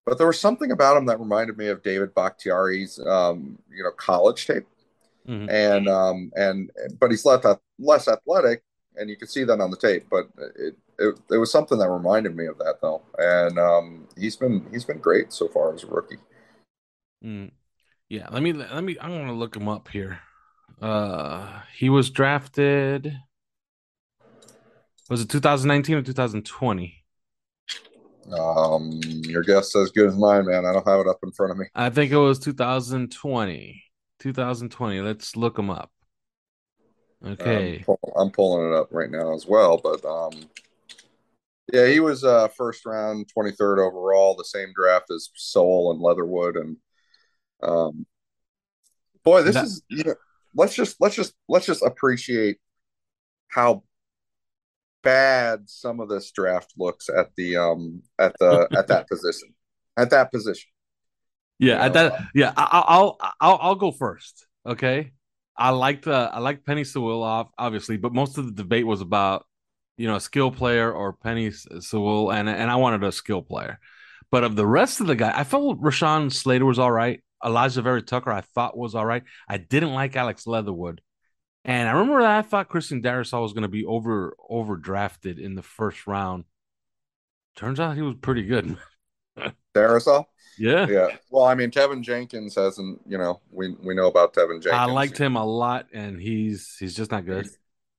[0.04, 3.92] but there was something about him that reminded me of David Bakhtiari's, um, you know,
[3.92, 4.66] college tape,
[5.28, 5.48] mm-hmm.
[5.48, 7.44] and um, and but he's less
[7.78, 8.62] less athletic,
[8.96, 10.06] and you can see that on the tape.
[10.10, 14.36] But it, it, it was something that reminded me of that though, and um, he's
[14.36, 16.18] been he's been great so far as a rookie.
[17.24, 17.50] Mm.
[18.08, 18.96] Yeah, let me let me.
[19.00, 20.20] I'm gonna look him up here.
[20.80, 23.16] Uh, he was drafted.
[25.08, 27.04] Was it 2019 or 2020?
[28.38, 30.64] Um, your guess is as good as mine, man.
[30.64, 31.66] I don't have it up in front of me.
[31.74, 33.82] I think it was 2020.
[34.20, 35.00] 2020.
[35.00, 35.90] Let's look him up.
[37.24, 37.78] Okay.
[37.78, 40.32] I'm, pull, I'm pulling it up right now as well, but um,
[41.72, 46.56] yeah, he was uh first round, 23rd overall, the same draft as Sewell and Leatherwood,
[46.56, 46.76] and
[47.62, 48.06] um,
[49.24, 50.14] boy, this that, is you know,
[50.54, 52.58] let's just let's just let's just appreciate
[53.48, 53.82] how
[55.02, 59.52] bad some of this draft looks at the um at the at that position
[59.96, 60.70] at that position
[61.58, 62.52] Yeah, You know, that, yeah.
[62.56, 64.46] I, I'll I'll I'll go first.
[64.66, 65.12] Okay,
[65.56, 66.84] I liked uh, I like Penny
[67.22, 69.44] off obviously, but most of the debate was about
[70.02, 73.78] you know a skill player or Penei Sewell, and and I wanted a skill player.
[74.32, 77.22] But of the rest of the guy, I felt Rashawn Slater was all right.
[77.40, 79.22] Alijah Vera-Tucker, I thought was all right.
[79.48, 81.02] I didn't like Alex Leatherwood,
[81.64, 85.54] and I remember that I thought Christian Darrisaw was going to be over overdrafted in
[85.54, 86.46] the first round.
[87.54, 88.76] Turns out he was pretty good.
[89.76, 90.24] Darrisaw.
[90.58, 90.88] Yeah.
[90.88, 91.08] Yeah.
[91.30, 93.02] Well, I mean, Teven Jenkins hasn't.
[93.06, 94.72] You know, we we know about Teven Jenkins.
[94.72, 97.46] I liked him a lot, and he's he's just not good.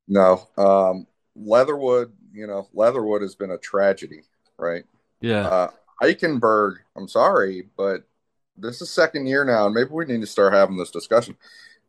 [0.06, 2.12] No, um, Leatherwood.
[2.34, 4.22] You know, Leatherwood has been a tragedy,
[4.58, 4.84] right?
[5.22, 5.70] Yeah, Uh,
[6.02, 6.78] Eichenberg.
[6.96, 8.04] I'm sorry, but
[8.58, 11.36] this is second year now, and maybe we need to start having this discussion.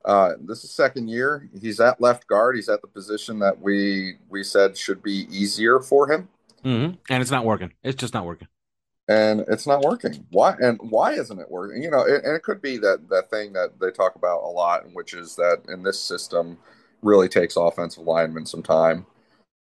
[0.04, 1.48] Uh, this is second year.
[1.60, 2.56] He's at left guard.
[2.56, 6.28] He's at the position that we we said should be easier for him,
[6.62, 7.72] hmm and it's not working.
[7.82, 8.48] It's just not working.
[9.08, 10.26] and it's not working.
[10.30, 10.54] Why?
[10.60, 11.82] And why isn't it working?
[11.82, 14.48] You know, it, and it could be that that thing that they talk about a
[14.48, 16.58] lot, which is that in this system,
[17.02, 19.06] really takes offensive linemen some time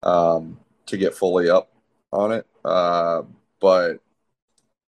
[0.06, 1.72] um, to get fully up
[2.12, 2.46] on it.
[2.64, 3.24] Uh,
[3.60, 4.00] but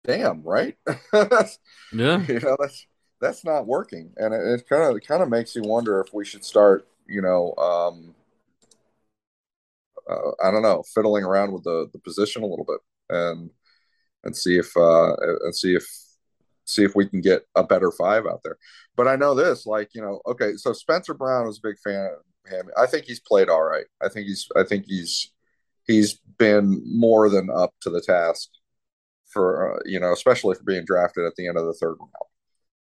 [0.05, 0.77] damn, right?
[1.93, 2.87] Yeah, you know that's
[3.21, 6.13] that's not working, and it, it kind of it kind of makes you wonder if
[6.13, 8.15] we should start, you know, um,
[10.09, 13.51] uh, I don't know, fiddling around with the the position a little bit and
[14.25, 15.15] and see if uh
[15.45, 15.87] and see if
[16.65, 18.59] see if we can get a better five out there.
[18.97, 22.11] But I know this, like you know, okay, so Spencer Brown was a big fan
[22.77, 23.87] I think he's played all right.
[24.03, 25.31] I think he's I think he's
[25.87, 28.49] he's been more than up to the task
[29.27, 32.13] for uh, you know, especially for being drafted at the end of the third round.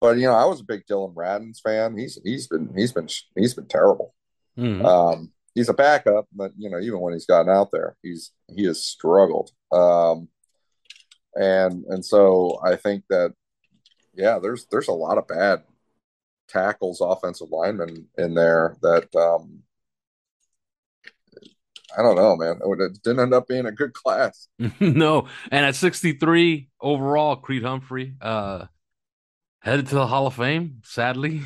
[0.02, 1.98] But you know, I was a big Dillon Radunz fan.
[1.98, 4.14] He's he's been he's been he's been terrible.
[4.58, 4.84] Mhm.
[4.84, 8.66] Um, he's a backup, but you know, even when he's gotten out there, he's he
[8.66, 9.52] has struggled.
[9.72, 10.30] Um,
[11.36, 13.34] and and so I think that
[14.14, 15.64] yeah, there's there's a lot of bad
[16.50, 19.64] tackles, offensive linemen in there that um,
[21.98, 22.60] I don't know, man.
[22.64, 24.48] It didn't end up being a good class.
[24.80, 28.66] no, and at 63 overall, Creed Humphrey uh
[29.62, 30.82] headed to the Hall of Fame.
[30.84, 31.44] Sadly,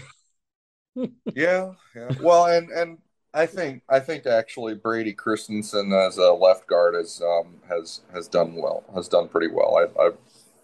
[1.35, 2.11] Yeah, yeah.
[2.21, 2.97] Well, and and
[3.33, 8.27] I think I think actually Brady Christensen as a left guard has um has has
[8.27, 9.77] done well, has done pretty well.
[9.77, 10.01] I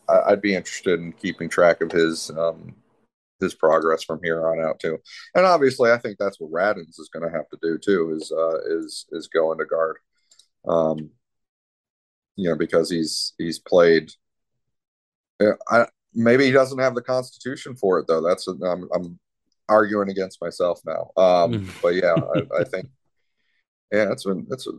[0.10, 2.76] I I'd be interested in keeping track of his um
[3.40, 4.98] his progress from here on out too.
[5.36, 8.32] And obviously, I think that's what Radunz is going to have to do too is
[8.32, 9.98] uh is is go into guard.
[10.68, 11.12] Um
[12.36, 14.12] you know because he's he's played
[15.40, 18.22] yeah, I maybe he doesn't have the constitution for it though.
[18.22, 19.20] That's I'm I'm
[19.68, 21.12] arguing against myself now.
[21.22, 22.88] Um, but yeah, I, I think
[23.92, 24.72] yeah, it's been it's a,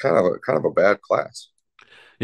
[0.00, 1.48] kind of a kind of a bad class.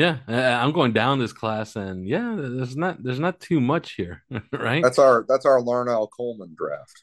[0.01, 4.25] Yeah, I'm going down this class, and yeah, there's not there's not too much here,
[4.53, 4.83] right?
[4.83, 7.03] That's our that's our Larnell Coleman draft.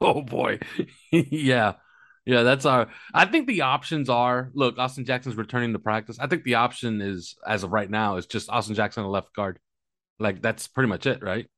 [0.00, 0.60] Oh boy.
[1.10, 1.74] yeah.
[2.24, 6.18] Yeah, that's our I think the options are look, Austin Jackson's returning to practice.
[6.20, 9.34] I think the option is as of right now is just Austin Jackson a left
[9.34, 9.58] guard.
[10.20, 11.48] Like that's pretty much it, right?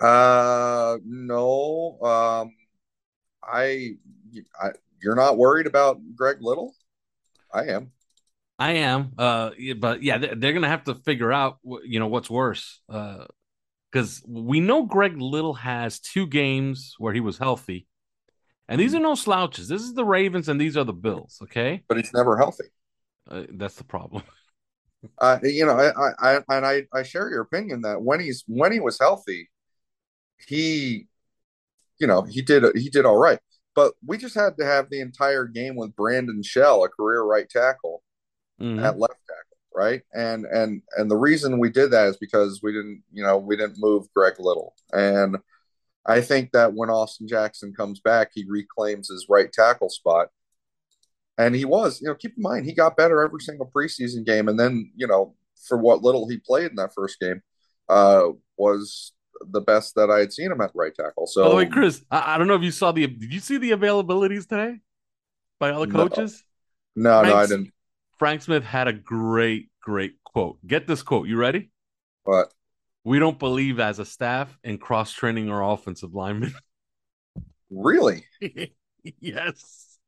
[0.00, 2.54] Uh, no, um,
[3.44, 3.96] I,
[4.60, 4.70] I
[5.00, 6.74] you're not worried about Greg Little?
[7.52, 7.92] I am.
[8.60, 9.12] I am.
[9.16, 12.80] Uh but yeah, they're, to have to figure out you know what's worse.
[12.88, 13.24] Uh
[13.92, 17.86] cuz we know Greg Little has two games where he was healthy.
[18.68, 19.66] And these are no slouches.
[19.66, 21.82] This is the Ravens and these are the Bills, okay?
[21.88, 22.66] But he's never healthy.
[23.28, 24.22] Uh, that's the problem.
[25.16, 28.44] Uh, you know, I, I, I and I, I share your opinion that when he's
[28.46, 29.48] when he was healthy,
[30.46, 31.06] he,
[31.98, 33.38] you know, he did he did all right.
[33.74, 37.48] But we just had to have the entire game with Brandon Shell, a career right
[37.48, 38.02] tackle,
[38.60, 38.84] Mhm.
[38.84, 40.02] at left tackle, right?
[40.12, 43.56] And and and the reason we did that is because we didn't, you know, we
[43.56, 44.74] didn't move Greg Little.
[44.92, 45.38] And
[46.06, 50.28] I think that when Austin Jackson comes back, he reclaims his right tackle spot.
[51.38, 54.48] And he was, you know, keep in mind he got better every single preseason game,
[54.48, 55.34] and then you know
[55.68, 57.42] for what little he played in that first game,
[57.88, 61.26] uh, was the best that I had seen him at right tackle.
[61.26, 63.40] So By the way, Chris, I, I don't know if you saw the did you
[63.40, 64.80] see the availabilities today
[65.58, 66.44] by all the coaches?
[66.94, 67.72] no, no, I didn't.
[68.20, 70.58] Frank Smith had a great, great quote.
[70.66, 71.26] Get this quote.
[71.26, 71.70] You ready?
[72.26, 72.52] But
[73.02, 76.52] We don't believe as a staff in cross training our offensive linemen.
[77.70, 78.26] really,
[79.20, 79.98] yes.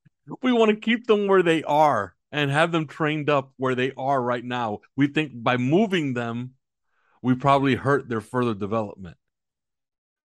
[0.42, 3.92] We want to keep them where they are and have them trained up where they
[3.96, 4.80] are right now.
[4.94, 6.50] We think by moving them,
[7.22, 9.16] we probably hurt their further development.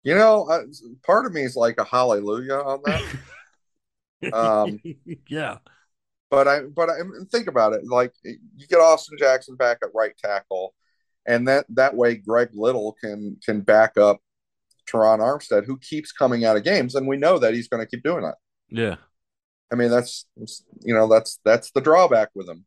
[0.04, 0.64] you know, uh,
[1.06, 3.02] part of me is like a hallelujah on that.
[4.34, 4.80] Um,
[5.28, 5.60] yeah.
[6.30, 7.00] But I, but I
[7.32, 7.86] think about it.
[7.86, 10.74] Like you get Austin Jackson back at right tackle,
[11.26, 14.20] and that that way Greg Little can can back up
[14.90, 17.90] Terron Armstead, who keeps coming out of games, and we know that he's going to
[17.90, 18.36] keep doing that.
[18.70, 18.96] Yeah,
[19.72, 20.26] I mean that's
[20.82, 22.66] you know that's that's the drawback with him.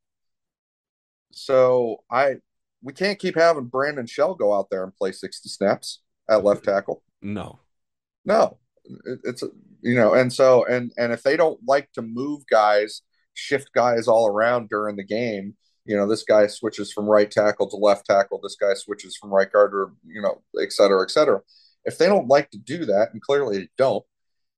[1.33, 2.37] So I
[2.83, 6.01] we can't keep having Brandon Shell go out there and play sixty snaps
[6.31, 7.03] at left tackle.
[7.21, 7.59] No,
[8.25, 8.59] no,
[9.05, 9.43] it, it's
[9.83, 13.03] you know, and so and and if they don't like to move guys,
[13.35, 17.69] shift guys all around during the game, you know, this guy switches from right tackle
[17.71, 21.11] to left tackle, this guy switches from right guard or you know, et cetera, et
[21.11, 21.41] cetera.
[21.85, 24.05] If they don't like to do that, and clearly they don't,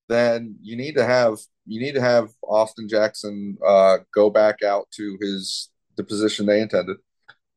[0.09, 4.89] then you need to have you need to have Austin Jackson uh, go back out
[4.97, 6.97] to his the position they intended,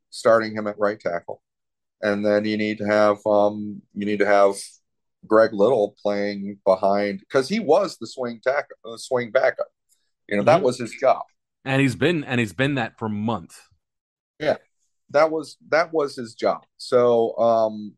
[0.09, 1.41] starting him at right tackle,
[2.01, 4.55] and then you need to have um, you need to have
[5.27, 9.67] Greg Little playing behind because he was the swing tack uh, swing backup.
[10.27, 10.65] You know that mm-hmm.
[10.65, 11.23] was his job,
[11.63, 13.59] and he's been and he's been that for months.
[14.39, 14.57] Yeah,
[15.11, 16.65] that was that was his job.
[16.77, 17.95] So um,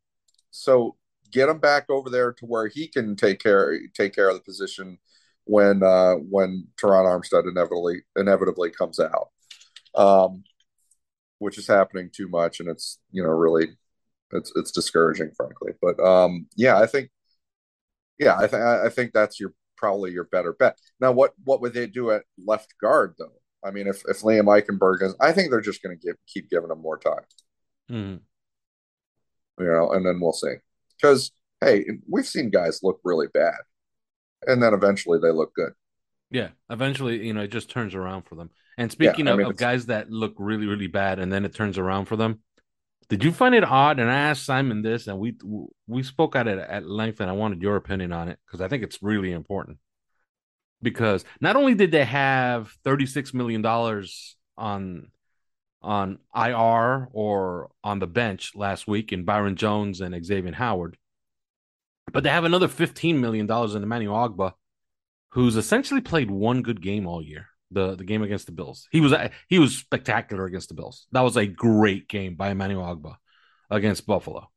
[0.51, 0.95] so
[1.31, 4.41] get him back over there to where he can take care take care of the
[4.41, 4.97] position
[5.45, 9.29] when uh, when Terron Armstead inevitably inevitably comes out,
[9.95, 10.43] um,
[11.39, 13.69] which is happening too much, and it's you know really
[14.33, 15.71] it's it's discouraging, frankly.
[15.81, 17.09] But um, yeah, I think
[18.19, 20.77] yeah, I think I think that's your probably your better bet.
[20.99, 23.33] Now, what what would they do at left guard though?
[23.63, 26.71] I mean, if if Liam Eichenberg is, I think they're just going to keep giving
[26.71, 27.23] him more time.
[27.89, 28.19] Mm.
[29.59, 30.55] You know, and then we'll see.
[30.99, 33.57] Because hey, we've seen guys look really bad,
[34.45, 35.73] and then eventually they look good.
[36.29, 38.49] Yeah, eventually, you know, it just turns around for them.
[38.77, 41.77] And speaking yeah, mean, of guys that look really, really bad, and then it turns
[41.77, 42.41] around for them,
[43.09, 43.99] did you find it odd?
[43.99, 45.35] And I asked Simon this, and we
[45.87, 48.67] we spoke at it at length, and I wanted your opinion on it because I
[48.67, 49.77] think it's really important.
[50.81, 55.11] Because not only did they have thirty six million dollars on
[55.81, 60.97] on IR or on the bench last week in Byron Jones and Xavier Howard,
[62.11, 64.53] but they have another fifteen million dollars in Emmanuel Ogbah,
[65.29, 68.87] who's essentially played one good game all year the the game against the Bills.
[68.91, 69.13] He was
[69.47, 71.07] he was spectacular against the Bills.
[71.11, 73.15] That was a great game by Emmanuel Ogbah
[73.69, 74.49] against Buffalo.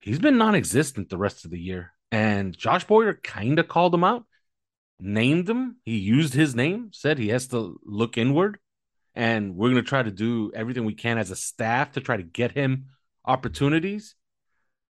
[0.00, 4.04] He's been non-existent the rest of the year, and Josh Boyer kind of called him
[4.04, 4.24] out,
[5.00, 5.76] named him.
[5.84, 8.58] He used his name, said he has to look inward,
[9.14, 12.16] and we're going to try to do everything we can as a staff to try
[12.16, 12.86] to get him
[13.24, 14.14] opportunities.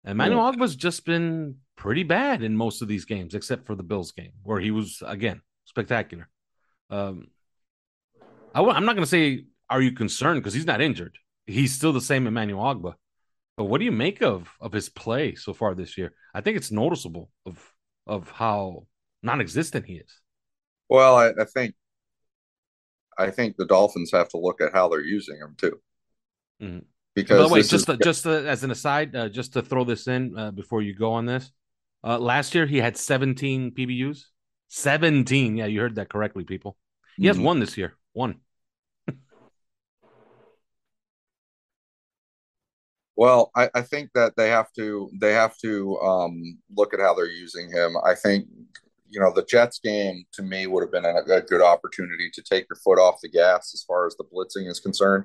[0.05, 0.53] Emmanuel yeah.
[0.53, 4.33] Ogbah's just been pretty bad in most of these games, except for the Bills game,
[4.43, 6.29] where he was again spectacular.
[6.91, 7.29] Um,
[8.59, 10.41] I w- I'm not going to say, are you concerned?
[10.41, 11.17] Because he's not injured.
[11.47, 12.95] He's still the same Emmanuel Ogbah.
[13.57, 16.13] But what do you make of of his play so far this year?
[16.35, 17.57] I think it's noticeable of
[18.05, 18.89] of how
[19.23, 20.21] non-existent he is.
[20.89, 21.77] Well, I, I think
[23.17, 25.81] I think the Dolphins have to look at how they're using him too.
[26.61, 26.79] Mm-hmm.
[27.15, 27.99] Because By the way, just is...
[28.03, 31.27] just as an aside, uh, just to throw this in uh, before you go on
[31.27, 31.53] this,
[32.03, 34.25] uh, last year he had 17 PBUs.
[34.69, 35.57] 17.
[35.57, 36.77] Yeah, you heard that correctly, people.
[37.17, 37.29] He mm-hmm.
[37.29, 37.95] has one this year.
[38.13, 38.41] One.
[43.19, 47.15] Well, I, I, think that they have to they have to um, look at how
[47.15, 47.97] they're using him.
[48.07, 48.47] I think
[49.09, 52.43] you know the Jets game to me would have been a, a, good opportunity to
[52.43, 55.25] take your foot off the gas as far as the blitzing is concerned,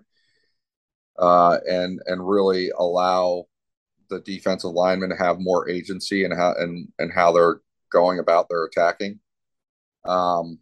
[1.20, 3.46] uh, and and really allow
[4.10, 8.50] the defensive linemen to have more agency and how and and how they're going about
[8.50, 9.20] their attacking.
[10.04, 10.58] Um,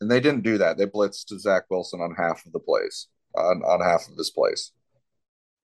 [0.00, 0.78] and they didn't do that.
[0.78, 4.70] They blitzed Zach Wilson on half of the plays, on, on half of his plays,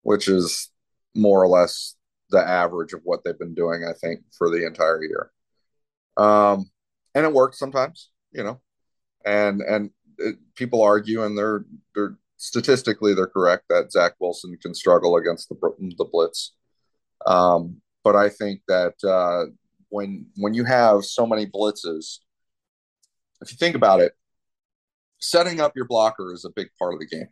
[0.04, 0.70] which is
[1.14, 1.96] more or less
[2.30, 5.30] the average of what they've been doing, I think, for the entire year.
[6.16, 6.70] Um,
[7.14, 8.60] and it works sometimes, you know,
[9.24, 14.74] and and it, people argue, and they're they're statistically they're correct that Zach Wilson can
[14.74, 15.56] struggle against the
[15.98, 16.54] the blitz.
[17.26, 19.50] Um, but I think that uh,
[19.88, 22.18] when when you have so many blitzes,
[23.40, 24.12] if you think about it,
[25.20, 27.28] setting up your blocker is a big part of the game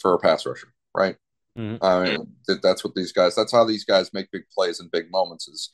[0.00, 1.16] for a pass rusher, right?
[1.58, 1.84] Mm-hmm.
[1.84, 2.28] I mean,
[2.62, 3.34] that's what these guys.
[3.34, 5.48] That's how these guys make big plays in big moments.
[5.48, 5.70] Is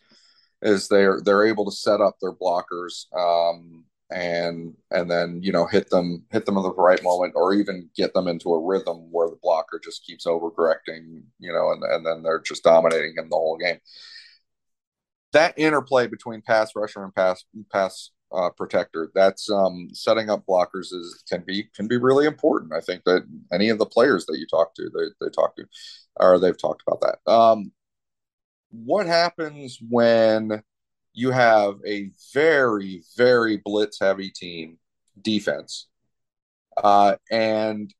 [0.62, 5.66] is they're they're able to set up their blockers um, and and then you know
[5.66, 9.08] hit them hit them at the right moment or even get them into a rhythm
[9.10, 13.28] where the blocker just keeps overcorrecting you know and, and then they're just dominating him
[13.28, 13.78] the whole game
[15.32, 19.10] that interplay between pass rusher and pass pass uh, protector.
[19.14, 22.72] That's um, setting up blockers is can be can be really important.
[22.72, 25.64] I think that any of the players that you talk to, they they talk to,
[26.16, 27.30] or they've talked about that.
[27.30, 27.72] Um,
[28.70, 30.62] what happens when
[31.12, 34.78] you have a very very blitz heavy team
[35.22, 35.88] defense,
[36.82, 37.94] uh, and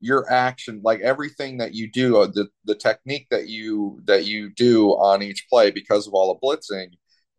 [0.00, 4.50] your action like everything that you do uh, the the technique that you that you
[4.50, 6.88] do on each play because of all the blitzing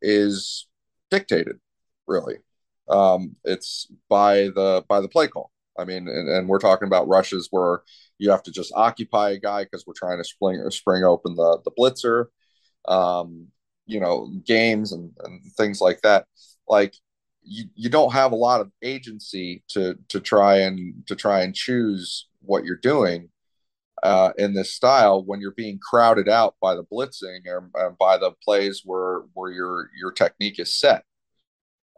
[0.02, 0.68] is
[1.10, 1.60] dictated
[2.12, 2.38] really.
[2.90, 5.52] Um it's by the by the play call.
[5.80, 7.82] I mean and, and we're talking about rushes where
[8.18, 11.60] you have to just occupy a guy because we're trying to spring spring open the
[11.66, 12.26] the blitzer
[12.88, 13.48] um
[13.92, 16.26] you know games and, and things like that.
[16.68, 16.96] Like
[17.44, 21.54] you, you don't have a lot of agency to to try and to try and
[21.54, 23.30] choose what you're doing
[24.04, 28.18] uh, in this style when you're being crowded out by the blitzing or uh, by
[28.18, 31.04] the plays where where your your technique is set.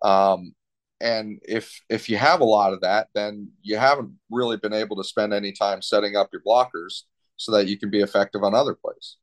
[0.03, 0.53] Um,
[1.01, 4.95] and if if you have a lot of that, then you haven't really been able
[4.97, 7.03] to spend any time setting up your blockers
[7.37, 9.17] so that you can be effective on other plays.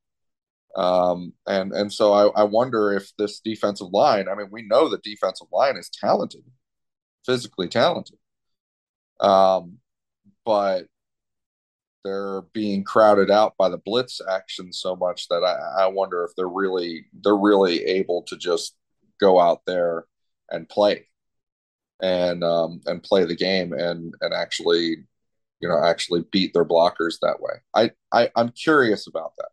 [0.76, 4.28] Um, and and so I, I wonder if this defensive line.
[4.28, 6.42] I mean, we know the defensive line is talented,
[7.26, 8.18] physically talented.
[9.20, 9.78] Um,
[10.44, 10.86] but
[12.04, 16.34] they're being crowded out by the blitz action so much that I, I wonder if
[16.36, 18.76] they're really they're really able to just
[19.20, 20.06] go out there
[20.50, 21.06] and play
[22.00, 24.96] and um, and play the game and and actually
[25.60, 27.54] you know actually beat their blockers that way.
[27.74, 29.48] I, I I'm curious about that.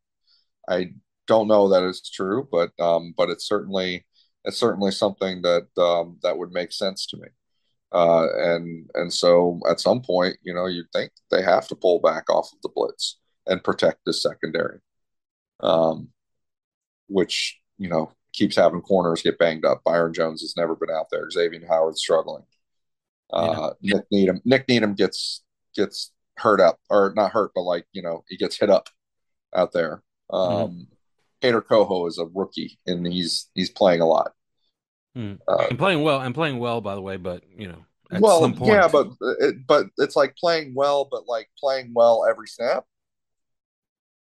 [0.70, 0.93] I
[1.28, 4.06] don't know that it's true, but um, but it's certainly
[4.45, 7.28] it's certainly something that um, that would make sense to me.
[7.91, 12.00] Uh, and and so at some point, you know, you think they have to pull
[12.00, 14.80] back off of the blitz and protect the secondary,
[15.62, 16.10] um,
[17.08, 19.83] which you know keeps having corners get banged up.
[19.83, 21.29] Byron Jones has never been out there.
[21.29, 22.43] Xavier Howard's struggling.
[23.33, 23.95] Uh, yeah.
[23.95, 25.43] Nik Needham Nik Needham gets
[25.75, 28.89] gets hurt up or not hurt, but like you know he gets hit up
[29.55, 30.03] out there.
[30.29, 30.81] Um, mm-hmm.
[31.41, 34.31] Kader Kohou is a rookie and he's he's playing a lot.
[35.15, 35.33] Hmm.
[35.47, 37.17] Uh, and playing well, I'm playing well, by the way.
[37.17, 37.85] But you know,
[38.19, 39.09] well, yeah, but
[39.39, 42.85] it, but it's like playing well, but like playing well every snap.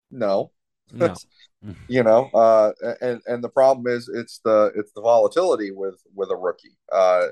[0.09, 0.51] No,
[0.91, 1.13] no.
[1.87, 6.29] you know, uh, and and the problem is it's the it's the volatility with with
[6.31, 6.77] a rookie.
[6.91, 7.27] Uh,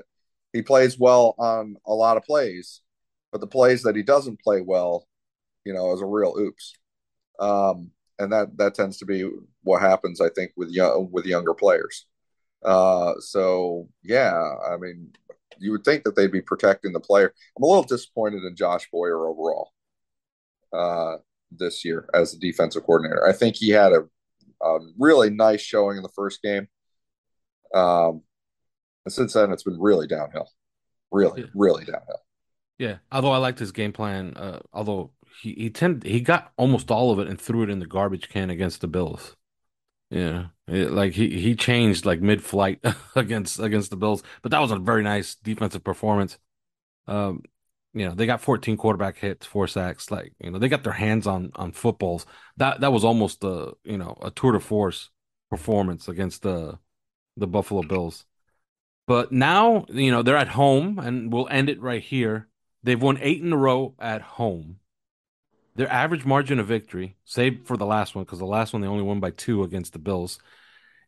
[0.52, 2.80] he plays well on a lot of plays,
[3.32, 5.06] but the plays that he doesn't play well,
[5.64, 6.74] you know, is a real oops.
[7.38, 9.28] Um, and that that tends to be
[9.62, 12.06] what happens, I think, with young with younger players.
[12.64, 14.32] Uh, so yeah,
[14.70, 15.12] I mean,
[15.58, 17.32] you would think that they'd be protecting the player.
[17.56, 19.72] I'm a little disappointed in Josh Boyer overall
[20.72, 21.16] uh,
[21.50, 23.26] this year as a defensive coordinator.
[23.26, 24.04] I think he had a,
[24.64, 26.68] a really nice showing in the first game.
[27.74, 28.22] Um,
[29.04, 30.48] and since then, it's been really downhill,
[31.12, 31.48] really, yeah.
[31.54, 32.22] really downhill.
[32.78, 36.90] Yeah, although I liked his game plan, uh, although he he tend he got almost
[36.90, 39.36] all of it and threw it in the garbage can against the Bills.
[40.10, 42.84] Yeah, it, like he he changed like mid flight
[43.16, 46.38] against against the Bills, but that was a very nice defensive performance.
[47.06, 47.42] Um,
[47.94, 50.10] you know they got 14 quarterback hits, four sacks.
[50.10, 52.26] Like you know they got their hands on on footballs.
[52.56, 55.10] That that was almost a you know a tour de force
[55.50, 56.78] performance against the
[57.36, 58.26] the Buffalo Bills.
[59.06, 62.48] But now you know they're at home, and we'll end it right here.
[62.82, 64.80] They've won eight in a row at home.
[65.76, 68.88] Their average margin of victory, save for the last one, because the last one they
[68.88, 70.38] only won by two against the Bills,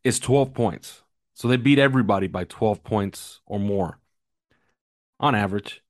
[0.02, 1.02] is 12 points.
[1.34, 4.00] So they beat everybody by 12 points or more
[5.20, 5.82] on average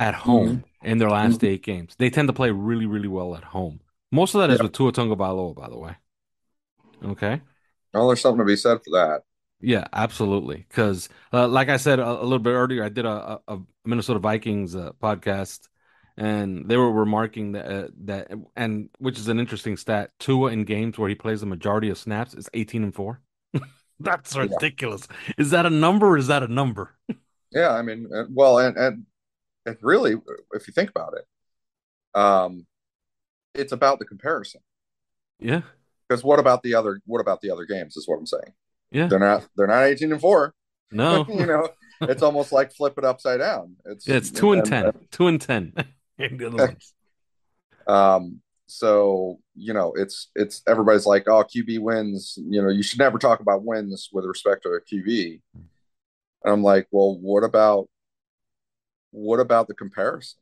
[0.00, 0.86] at home mm-hmm.
[0.86, 1.46] in their last mm-hmm.
[1.46, 1.94] eight games.
[1.96, 3.80] They tend to play really, really well at home.
[4.10, 4.56] Most of that yeah.
[4.56, 5.96] is with Tua Tagovailoa, by the way.
[7.04, 7.40] Okay.
[7.94, 9.22] Well, there's something to be said for that.
[9.60, 10.64] Yeah, absolutely.
[10.68, 14.18] Because, uh, like I said a, a, little bit earlier, I did a, a Minnesota
[14.18, 15.68] Vikings uh, podcast
[16.16, 20.10] and they were remarking that uh, that and which is an interesting stat.
[20.18, 23.20] Tua in games where he plays the majority of snaps is eighteen and four.
[24.00, 25.08] That's ridiculous.
[25.10, 25.32] Yeah.
[25.38, 26.08] Is that a number?
[26.08, 26.94] or Is that a number?
[27.52, 29.06] yeah, I mean, uh, well, and and
[29.82, 30.16] really,
[30.52, 32.66] if you think about it, um,
[33.54, 34.60] it's about the comparison.
[35.38, 35.62] Yeah.
[36.08, 37.00] Because what about the other?
[37.06, 37.96] What about the other games?
[37.96, 38.52] Is what I'm saying.
[38.90, 39.06] Yeah.
[39.06, 39.46] They're not.
[39.56, 40.54] They're not eighteen and four.
[40.90, 41.24] No.
[41.28, 41.68] you know,
[42.02, 43.76] it's almost like flip it upside down.
[43.84, 44.84] It's yeah, it's two and, and ten.
[44.86, 45.72] And, two and ten.
[47.86, 52.38] um, so you know, it's it's everybody's like, oh, QB wins.
[52.40, 55.40] You know, you should never talk about wins with respect to a QB.
[55.54, 57.88] And I'm like, well, what about
[59.10, 60.38] what about the comparison?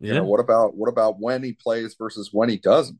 [0.00, 0.14] Yeah.
[0.14, 2.98] You know, what about what about when he plays versus when he doesn't?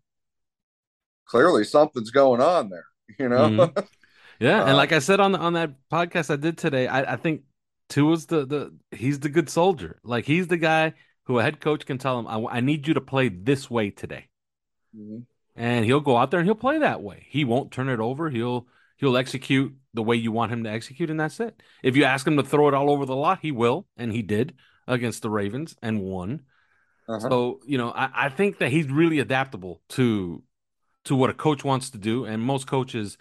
[1.27, 2.87] Clearly, something's going on there.
[3.19, 3.49] You know.
[3.49, 3.81] Mm-hmm.
[4.41, 7.13] Yeah, uh, and like I said on the, on that podcast I did today, I,
[7.13, 7.43] I think
[7.89, 10.01] Tua's the the he's the good soldier.
[10.03, 10.95] Like he's the guy
[11.27, 13.91] who a head coach can tell him, I, I need you to play this way
[13.91, 14.27] today.
[14.97, 15.21] Mm-hmm.
[15.55, 17.27] And he'll go out there and he'll play that way.
[17.29, 18.31] He won't turn it over.
[18.31, 18.67] He'll
[18.97, 21.63] he'll execute the way you want him to execute, and that's it.
[21.85, 24.23] If you ask him to throw it all over the lot, he will, and he
[24.23, 24.55] did
[24.87, 26.43] against the Ravens and won.
[27.09, 27.31] Uh-huh.
[27.31, 30.43] So you know, I, I think that he's really adaptable to
[31.05, 33.19] to what a coach wants to do, and most coaches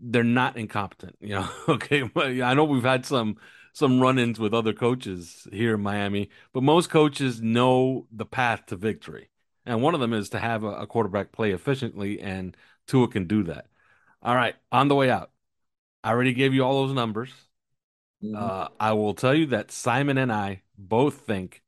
[0.00, 1.16] they're not incompetent.
[1.20, 2.10] You know, okay.
[2.16, 3.36] I know we've had some
[3.72, 8.76] some run-ins with other coaches here in Miami, but most coaches know the path to
[8.76, 9.30] victory,
[9.66, 12.56] and one of them is to have a, a quarterback play efficiently, and
[12.86, 13.66] Tua can do that.
[14.22, 15.30] All right, on the way out,
[16.04, 17.32] I already gave you all those numbers.
[18.22, 18.36] Mhm.
[18.36, 21.62] Uh, I will tell you that Simon and I both think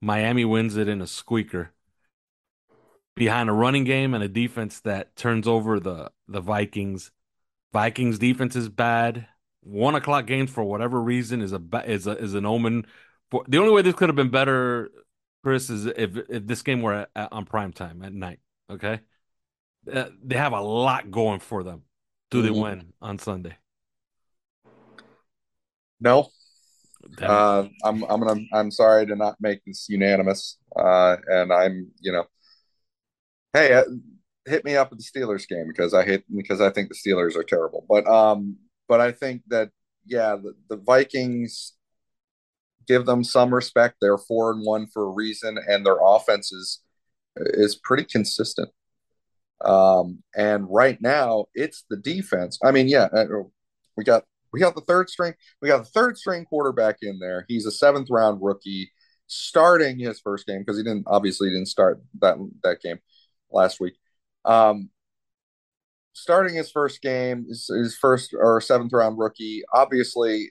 [0.00, 1.72] Miami wins it in a squeaker
[3.14, 7.10] behind a running game and a defense that turns over the the Vikings.
[7.72, 9.26] Vikings defense is bad.
[9.60, 12.86] One o'clock games for whatever reason is a ba- is a is an omen.
[13.30, 14.90] For the only way this could have been better,
[15.42, 18.40] Chris, is if if this game were at, at- on prime time at night.
[18.70, 19.00] Okay,
[19.92, 21.82] uh, they have a lot going for them.
[22.30, 22.62] Do they Mhm.
[22.62, 23.56] win on Sunday?
[26.00, 26.37] No, Damn it.
[27.22, 30.58] Uh, I'm I'm gonna I'm sorry to not make this unanimous.
[30.76, 32.24] Uh, and I'm you know,
[33.52, 33.84] hey, uh,
[34.46, 37.36] hit me up at the Steelers game because I hate because I think the Steelers
[37.36, 37.84] are terrible.
[37.88, 38.56] But um,
[38.88, 39.70] but I think that
[40.06, 41.74] yeah, the, the Vikings
[42.86, 43.96] give them some respect.
[44.00, 46.80] They're four and one for a reason, and their offense is
[47.36, 48.70] is pretty consistent.
[49.64, 52.58] Um, and right now it's the defense.
[52.64, 53.24] I mean, yeah, uh,
[53.96, 55.34] we got we got the third string.
[55.60, 57.44] We got the third string quarterback in there.
[57.48, 58.92] He's a seventh round rookie,
[59.26, 62.98] starting his first game because he didn't obviously didn't start that that game
[63.50, 63.94] last week.
[64.44, 64.90] Um,
[66.12, 69.62] starting his first game, his, his first or seventh round rookie.
[69.72, 70.50] Obviously,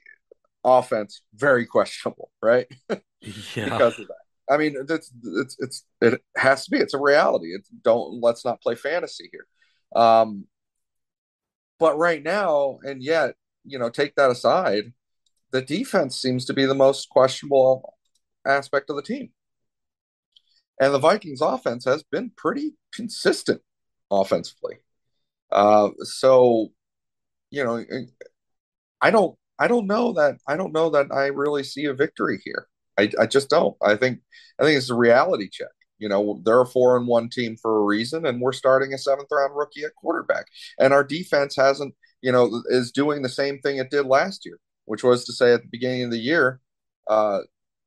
[0.64, 2.66] offense very questionable, right?
[2.90, 3.64] yeah.
[3.64, 4.14] because of that.
[4.50, 6.78] I mean, it's it's it's it has to be.
[6.78, 7.48] It's a reality.
[7.48, 9.46] It's don't let's not play fantasy here.
[9.94, 10.46] Um,
[11.78, 13.34] but right now, and yet,
[13.68, 14.92] you know, take that aside,
[15.52, 17.94] the defense seems to be the most questionable
[18.46, 19.30] aspect of the team.
[20.80, 23.60] And the Vikings offense has been pretty consistent
[24.10, 24.76] offensively.
[25.50, 26.68] Uh, so,
[27.50, 27.84] you know,
[29.00, 32.40] I don't I don't know that I don't know that I really see a victory
[32.44, 32.68] here.
[32.98, 33.76] I, I just don't.
[33.82, 34.20] I think
[34.60, 35.68] I think it's a reality check.
[35.98, 38.98] You know, they're a four and one team for a reason, and we're starting a
[38.98, 40.46] seventh round rookie at quarterback.
[40.78, 44.58] And our defense hasn't, you know, is doing the same thing it did last year,
[44.84, 46.60] which was to say at the beginning of the year,
[47.08, 47.40] uh,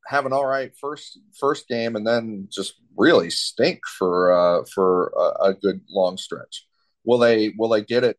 [0.07, 5.13] have an all right first first game and then just really stink for uh, for
[5.17, 6.65] a, a good long stretch.
[7.03, 8.17] Will they will they get it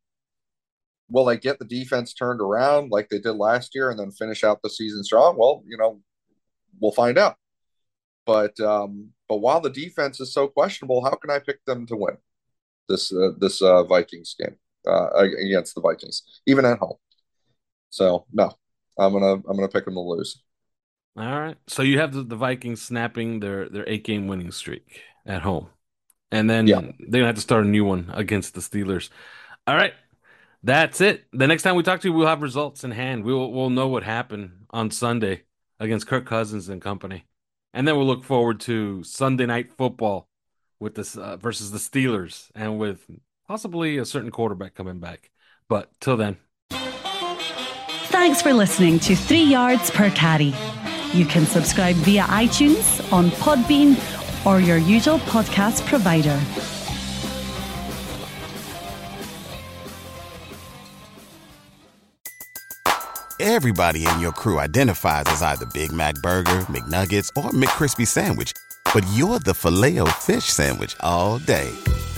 [1.09, 4.43] will they get the defense turned around like they did last year and then finish
[4.45, 5.37] out the season strong?
[5.37, 6.01] Well, you know,
[6.81, 7.37] we'll find out.
[8.25, 11.97] But um, but while the defense is so questionable, how can I pick them to
[11.97, 12.17] win
[12.89, 14.57] this uh, this uh, Vikings game
[14.87, 16.97] uh, against the Vikings, even at home?
[17.91, 18.53] So no,
[18.99, 20.43] I'm gonna I'm gonna pick them to lose.
[21.17, 21.57] All right.
[21.67, 25.69] So you have the, the Vikings snapping their their eight game winning streak at home.
[26.31, 26.81] And then Yeah.
[26.81, 29.11] they're gonna have to start a new one against the Steelers.
[29.67, 29.95] All right.
[30.63, 31.25] That's it.
[31.33, 33.25] The next time we talk to you, we'll have results in hand.
[33.25, 35.43] We'll we'll know what happened on Sunday
[35.81, 37.27] against Kirk Cousins and company.
[37.75, 40.29] And then we'll look forward to Sunday night football
[40.79, 43.07] with this uh, versus the Steelers and with
[43.47, 45.31] possibly a certain quarterback coming back.
[45.69, 46.37] But till then.
[48.11, 50.55] Thanks for listening to Three Yards Per Carry.
[51.13, 53.97] You can subscribe via iTunes, on Podbean,
[54.47, 56.41] or your usual podcast provider.
[63.41, 68.53] Everybody in your crew identifies as either Big Mac Burger, McNuggets, or McCrispy Sandwich.
[68.95, 71.71] But you're the Filet-O-Fish Sandwich all day.